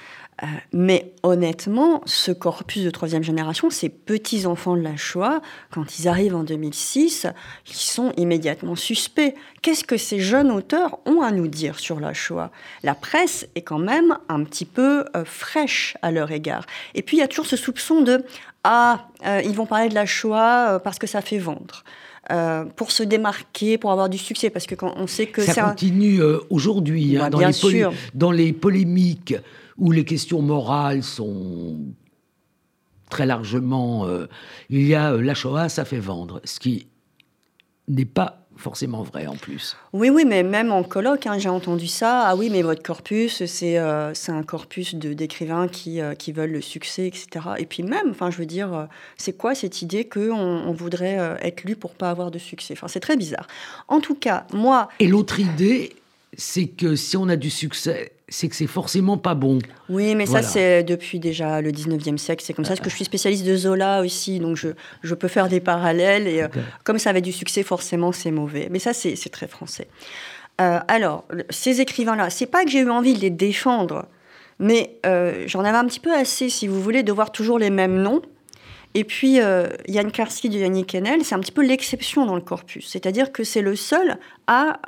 [0.43, 6.07] Euh, mais honnêtement, ce corpus de troisième génération, ces petits-enfants de la Shoah, quand ils
[6.07, 7.27] arrivent en 2006,
[7.67, 9.35] ils sont immédiatement suspects.
[9.61, 12.51] Qu'est-ce que ces jeunes auteurs ont à nous dire sur la Shoah?
[12.83, 16.65] La presse est quand même un petit peu euh, fraîche à leur égard.
[16.95, 18.23] Et puis il y a toujours ce soupçon de
[18.63, 21.83] ah, euh, ils vont parler de la Shoah parce que ça fait vendre.
[22.75, 26.21] pour se démarquer, pour avoir du succès, parce que quand on sait que ça continue
[26.49, 27.29] aujourd'hui hein,
[28.13, 29.35] dans les polémiques
[29.77, 31.77] où les questions morales sont
[33.11, 34.07] très largement...
[34.07, 34.25] Euh,
[34.69, 36.87] il y a euh, la Shoah, ça fait vendre, ce qui
[37.87, 39.75] n'est pas forcément vrai en plus.
[39.91, 42.27] Oui, oui, mais même en colloque, hein, j'ai entendu ça.
[42.27, 47.07] Ah oui, mais votre corpus, c'est euh, un corpus d'écrivains qui, qui veulent le succès,
[47.07, 47.27] etc.
[47.57, 51.63] Et puis même, enfin, je veux dire, c'est quoi cette idée qu'on on voudrait être
[51.63, 52.75] lu pour pas avoir de succès?
[52.77, 53.47] Enfin, c'est très bizarre.
[53.87, 54.89] En tout cas, moi...
[54.99, 55.95] Et l'autre idée,
[56.37, 59.59] c'est que si on a du succès, c'est que c'est forcément pas bon.
[59.89, 62.43] Oui, mais ça, c'est depuis déjà le 19e siècle.
[62.45, 62.69] C'est comme ça.
[62.69, 64.69] Parce que je suis spécialiste de Zola aussi, donc je,
[65.03, 66.27] je peux faire des parallèles.
[66.27, 66.47] Et euh,
[66.85, 68.69] comme ça avait du succès, forcément, c'est mauvais.
[68.71, 69.87] Mais ça, c'est très français.
[70.61, 74.05] Euh, alors, ces écrivains-là, c'est pas que j'ai eu envie de les défendre,
[74.59, 77.69] mais euh, j'en avais un petit peu assez, si vous voulez, de voir toujours les
[77.69, 78.21] mêmes noms.
[78.93, 79.39] Et puis,
[79.87, 82.89] Yann Karski de Yannick Enel, c'est un petit peu l'exception dans le corpus.
[82.89, 84.17] C'est-à-dire que c'est le seul
[84.47, 84.79] à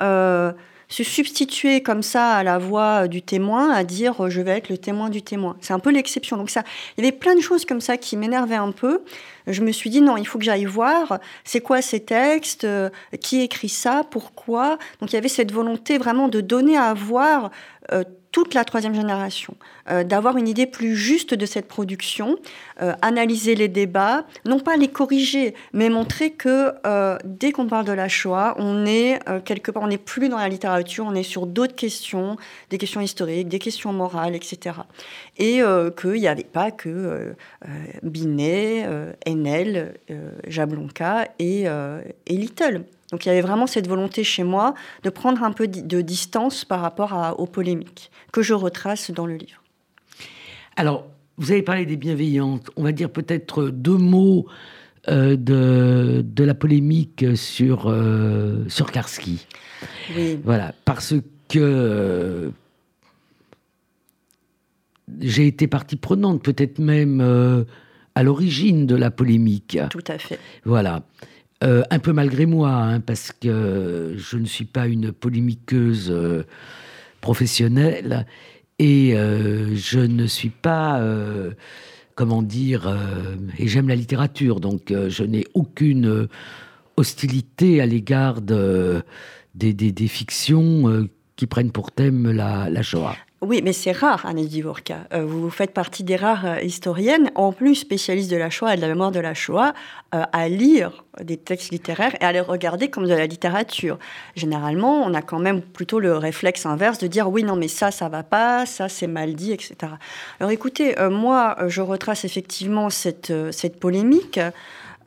[0.88, 4.68] se substituer comme ça à la voix du témoin, à dire euh, je vais être
[4.68, 5.56] le témoin du témoin.
[5.60, 6.36] C'est un peu l'exception.
[6.36, 6.62] Donc ça,
[6.96, 9.02] il y avait plein de choses comme ça qui m'énervaient un peu.
[9.46, 12.90] Je me suis dit non, il faut que j'aille voir c'est quoi ces textes, euh,
[13.20, 14.78] qui écrit ça, pourquoi?
[15.00, 17.50] Donc il y avait cette volonté vraiment de donner à voir
[17.92, 18.04] euh,
[18.34, 19.54] toute la troisième génération,
[19.88, 22.36] euh, d'avoir une idée plus juste de cette production,
[22.82, 27.84] euh, analyser les débats, non pas les corriger, mais montrer que euh, dès qu'on parle
[27.84, 31.22] de la Shoah, on est quelque part, on n'est plus dans la littérature, on est
[31.22, 32.36] sur d'autres questions,
[32.70, 34.78] des questions historiques, des questions morales, etc.
[35.38, 35.60] Et
[35.96, 37.36] qu'il n'y avait pas que
[38.02, 38.84] Binet,
[39.28, 39.94] Enel,
[40.48, 42.84] Jablonka et, et Little.
[43.14, 46.64] Donc il y avait vraiment cette volonté chez moi de prendre un peu de distance
[46.64, 49.62] par rapport aux polémiques que je retrace dans le livre.
[50.74, 51.06] Alors,
[51.36, 52.72] vous avez parlé des bienveillantes.
[52.74, 54.46] On va dire peut-être deux mots
[55.06, 59.46] euh, de, de, la polémique sur, euh, sur Karski.
[60.16, 60.40] Oui.
[60.42, 61.14] Voilà, parce
[61.48, 62.50] que euh,
[65.20, 67.20] j'ai été partie prenante, peut-être même
[68.16, 69.78] à l'origine de la polémique.
[69.90, 70.40] Tout à fait.
[70.64, 71.04] Voilà.
[71.64, 76.42] Euh, un peu malgré moi, hein, parce que je ne suis pas une polémiqueuse euh,
[77.22, 78.26] professionnelle
[78.78, 81.02] et euh, je ne suis pas,
[82.16, 82.94] comment dire,
[83.58, 86.28] et j'aime la littérature, donc je n'ai aucune
[86.96, 89.02] hostilité à l'égard de,
[89.54, 93.16] des, fictions qui prennent pour thème la Shoah.
[93.46, 95.00] Oui, mais c'est rare, Annette Divorka.
[95.12, 98.76] Euh, vous faites partie des rares euh, historiennes, en plus spécialistes de la Shoah et
[98.76, 99.74] de la mémoire de la Shoah,
[100.14, 103.98] euh, à lire des textes littéraires et à les regarder comme de la littérature.
[104.34, 107.90] Généralement, on a quand même plutôt le réflexe inverse de dire oui, non, mais ça,
[107.90, 109.74] ça va pas, ça, c'est mal dit, etc.
[110.40, 114.40] Alors écoutez, moi, je retrace effectivement cette, cette polémique.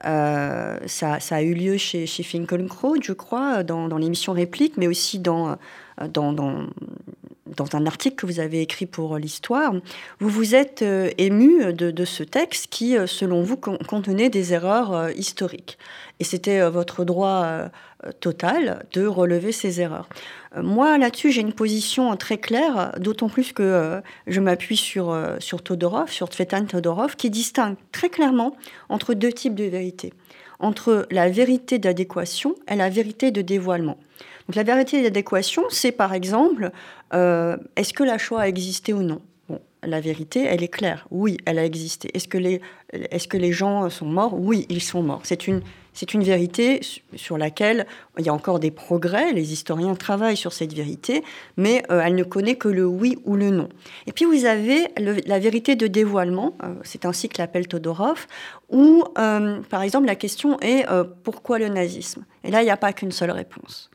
[0.04, 5.58] ça, a eu lieu chez, chez Finkelkraut, je crois, dans, l'émission Réplique, mais aussi dans,
[6.14, 6.34] dans,
[7.56, 9.74] dans un article que vous avez écrit pour l'histoire,
[10.20, 14.94] vous vous êtes euh, ému de, ce texte qui, euh, selon vous, contenait des erreurs
[14.94, 15.78] euh, historiques.
[16.20, 17.70] Et c'était votre droit
[18.20, 20.10] total de relever ces erreurs.
[20.60, 25.16] Moi, là-dessus, j'ai une position très claire, d'autant plus que je m'appuie sur,
[25.64, 28.58] Todorov, sur Tvetan Todorov, qui distingue très clairement
[28.90, 30.12] entre deux types de vérités.
[30.58, 34.00] Entre la vérité d'adéquation et la vérité de dévoilement.
[34.48, 36.72] Donc la vérité d'adéquation, c'est par exemple,
[37.14, 39.22] euh, est-ce que la Shoah a existé ou non?
[39.50, 41.06] Bon, La vérité, elle est claire.
[41.12, 42.10] Oui, elle a existé.
[42.14, 42.62] Est-ce que les,
[42.94, 44.40] est-ce que les gens sont morts?
[44.40, 45.22] Oui, ils sont morts.
[45.26, 46.80] C'est une, c'est une vérité
[47.16, 47.88] sur laquelle
[48.18, 49.34] il y a encore des progrès.
[49.34, 51.24] Les historiens travaillent sur cette vérité,
[51.58, 53.68] mais euh, elle ne connaît que le oui ou le non.
[54.06, 58.28] Et puis vous avez la vérité de dévoilement, euh, c'est ainsi que l'appelle Todorov,
[58.70, 60.86] où, par exemple, la question est
[61.24, 62.24] pourquoi le nazisme?
[62.46, 63.90] Et là, il n'y a pas qu'une seule réponse.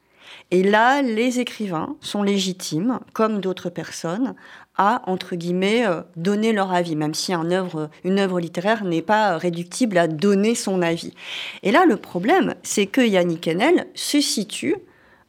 [0.51, 4.35] Et là, les écrivains sont légitimes, comme d'autres personnes,
[4.77, 9.99] à, entre guillemets, euh, donner leur avis, même si une œuvre, littéraire n'est pas réductible
[9.99, 11.15] à donner son avis.
[11.63, 14.77] Et là, le problème, c'est que Yannick Enel se situe,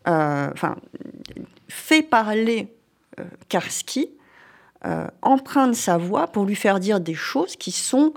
[0.08, 0.50] euh,
[1.68, 2.74] fait parler
[3.20, 4.10] euh, Karski,
[5.22, 8.14] emprunte sa voix pour lui faire dire des choses qui sont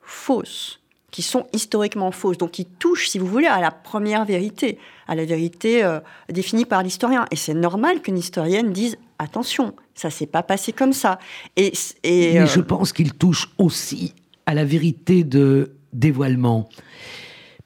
[0.00, 0.80] fausses.
[1.10, 5.14] Qui sont historiquement fausses, donc qui touchent, si vous voulez, à la première vérité, à
[5.14, 7.26] la vérité euh, définie par l'historien.
[7.30, 11.18] Et c'est normal qu'une historienne dise attention, ça s'est pas passé comme ça.
[11.56, 11.72] Et,
[12.04, 14.14] Mais je pense qu'il touche aussi
[14.46, 16.68] à la vérité de dévoilement.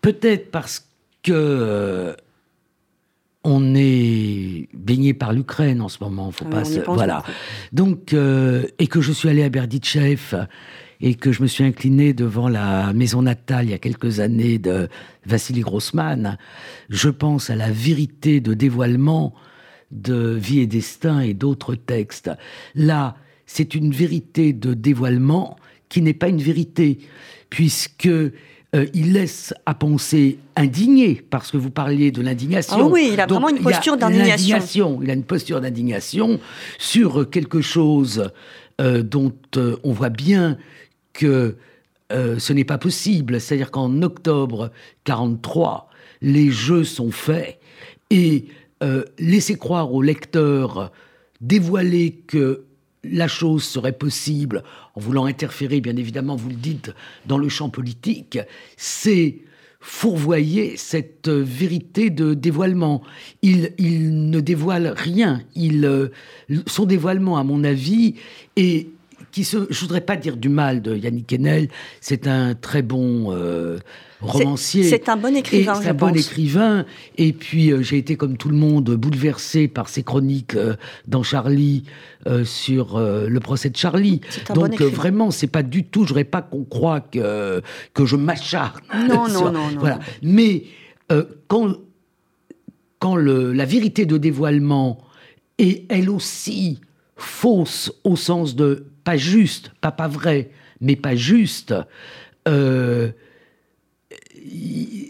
[0.01, 0.89] Peut-être parce
[1.23, 2.15] que euh,
[3.45, 6.81] on est baigné par l'Ukraine en ce moment, faut pas se...
[6.81, 7.25] voilà.
[7.73, 10.47] Donc euh, et que je suis allé à Berdichev
[11.03, 14.59] et que je me suis incliné devant la maison natale il y a quelques années
[14.59, 14.89] de
[15.27, 16.39] Vassili Grossman,
[16.89, 19.35] je pense à la vérité de dévoilement
[19.91, 22.31] de Vie et Destin et d'autres textes.
[22.75, 25.57] Là, c'est une vérité de dévoilement
[25.89, 26.99] qui n'est pas une vérité,
[27.51, 28.31] puisque euh,
[28.95, 32.77] il laisse à penser indigné, parce que vous parliez de l'indignation.
[32.79, 35.01] Ah oui, il a vraiment une posture d'indignation.
[35.03, 36.41] Il a une posture d'indignation
[36.79, 38.31] sur quelque chose
[38.81, 40.57] euh, dont euh, on voit bien
[41.13, 41.57] que
[42.11, 43.41] ce n'est pas possible.
[43.41, 44.71] C'est-à-dire qu'en octobre
[45.05, 45.89] 43,
[46.21, 47.59] les jeux sont faits
[48.11, 48.47] et
[49.19, 50.93] laisser croire au lecteur,
[51.41, 52.65] dévoiler que
[53.05, 54.63] la chose serait possible
[54.95, 56.93] en voulant interférer, bien évidemment, vous le dites,
[57.27, 58.39] dans le champ politique,
[58.77, 59.39] c'est
[59.81, 63.03] fourvoyer cette vérité de dévoilement.
[63.43, 63.73] Il,
[64.31, 65.43] ne dévoile rien.
[65.57, 66.09] Il, euh,
[66.67, 68.15] son dévoilement, à mon avis,
[68.57, 68.87] est
[69.33, 71.69] qui se, je voudrais pas dire du mal de Yannick Enel,
[72.01, 73.79] c'est un très bon euh,
[74.21, 74.85] romancier.
[74.85, 75.75] C'est un bon écrivain.
[75.83, 76.85] C'est un bon écrivain.
[77.17, 80.75] Et puis euh, j'ai été comme tout le monde bouleversé par ses chroniques euh,
[81.09, 81.85] dans Charlie
[82.45, 84.21] sur le procès de Charlie.
[84.55, 86.05] Donc vraiment, c'est pas du tout.
[86.05, 87.61] Je voudrais pas qu'on croie que
[87.95, 88.81] que je m'acharne.
[89.09, 89.99] Non, non, non, non, Voilà.
[90.23, 90.67] Mais
[91.49, 91.75] quand
[93.01, 94.99] quand le, la vérité de dévoilement
[95.59, 96.79] est elle aussi
[97.17, 100.51] fausse au sens de pas juste, pas pas vrai,
[100.81, 101.75] mais pas juste,
[102.49, 103.13] euh,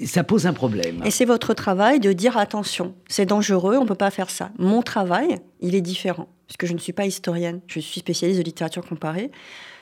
[0.05, 1.03] ça pose un problème.
[1.05, 4.51] Et c'est votre travail de dire attention, c'est dangereux, on ne peut pas faire ça.
[4.59, 8.45] Mon travail, il est différent, puisque je ne suis pas historienne, je suis spécialiste de
[8.45, 9.31] littérature comparée,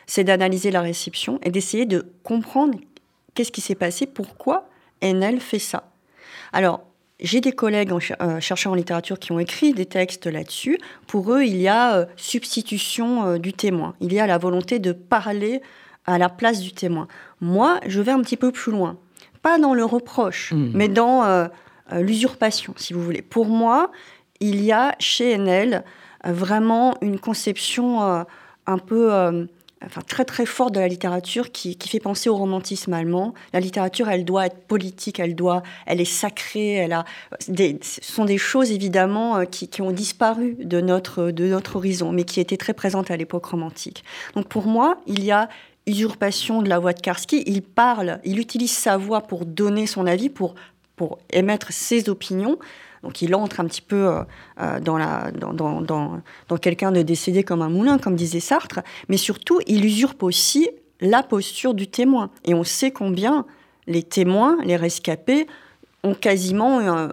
[0.07, 2.79] c'est d'analyser la réception et d'essayer de comprendre
[3.35, 4.69] qu'est-ce qui s'est passé, pourquoi
[5.03, 5.93] NL fait ça.
[6.53, 6.83] Alors,
[7.23, 10.79] j'ai des collègues en euh, chercheurs en littérature qui ont écrit des textes là-dessus.
[11.07, 13.95] Pour eux, il y a euh, substitution euh, du témoin.
[14.01, 15.61] Il y a la volonté de parler
[16.07, 17.09] à la place du témoin.
[17.41, 18.97] Moi, je vais un petit peu plus loin.
[19.43, 20.71] Pas dans le reproche, mmh.
[20.75, 21.49] mais dans
[21.93, 23.23] l'usurpation, si vous voulez.
[23.23, 23.91] Pour moi,
[24.41, 25.83] il y a chez Enel
[26.25, 29.49] vraiment une conception un peu
[29.85, 33.35] enfin, très très forte de la littérature qui, qui, fait penser au romantisme allemand.
[33.53, 37.05] La littérature, elle doit être politique, elle doit, elle est sacrée, elle a
[37.41, 42.13] ce sont des choses évidemment euh, qui, qui, ont disparu de notre de notre horizon,
[42.13, 44.05] mais qui étaient très présentes à l'époque romantique.
[44.35, 45.49] Donc pour moi, il y a
[45.87, 47.43] usurpation de la voix de Karski.
[47.47, 50.55] Il parle, il utilise sa voix pour donner son avis, pour
[50.97, 52.59] pour émettre ses opinions.
[53.03, 54.23] Donc il entre un petit peu euh,
[54.61, 58.81] euh, dans, la, dans, dans, dans, quelqu'un de décédé comme un moulin, comme disait Sartre,
[59.09, 60.69] mais surtout il usurpe aussi
[61.01, 62.31] la posture du témoin.
[62.45, 63.47] Et on sait combien
[63.87, 65.47] les témoins, les rescapés,
[66.03, 67.11] ont quasiment un,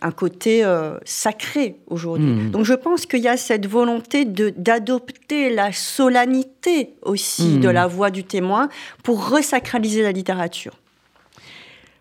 [0.00, 2.34] un, côté euh, sacré aujourd'hui.
[2.34, 2.50] Hmm.
[2.50, 7.60] Donc je pense qu'il y a cette volonté d'adopter la solennité aussi hmm.
[7.60, 8.68] de la voix du témoin
[9.02, 10.74] pour resacraliser la littérature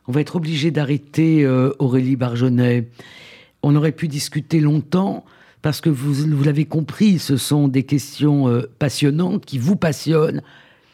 [0.08, 2.90] on va être obligé d'arrêter euh, Aurélie Barjonnet.
[3.64, 5.26] On aurait pu discuter longtemps
[5.62, 10.44] parce que vous, l'avez compris, ce sont des questions euh, passionnantes qui vous passionnent,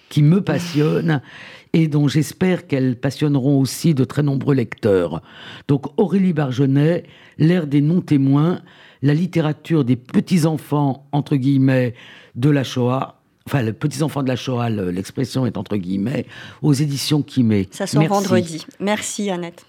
[0.07, 1.21] qui me passionnent
[1.73, 5.21] et dont j'espère qu'elles passionneront aussi de très nombreux lecteurs.
[5.67, 7.03] Donc Aurélie Barjonnet,
[7.37, 8.61] l'ère des non-témoins,
[9.01, 11.93] la littérature des petits-enfants, entre guillemets,
[12.35, 13.20] de la Shoah,
[13.51, 16.25] enfin, les petits-enfants de la Shoah, l'expression est entre guillemets,
[16.61, 17.67] aux éditions Kimé.
[17.71, 18.65] Ça sort vendredi.
[18.79, 19.65] Merci Annette.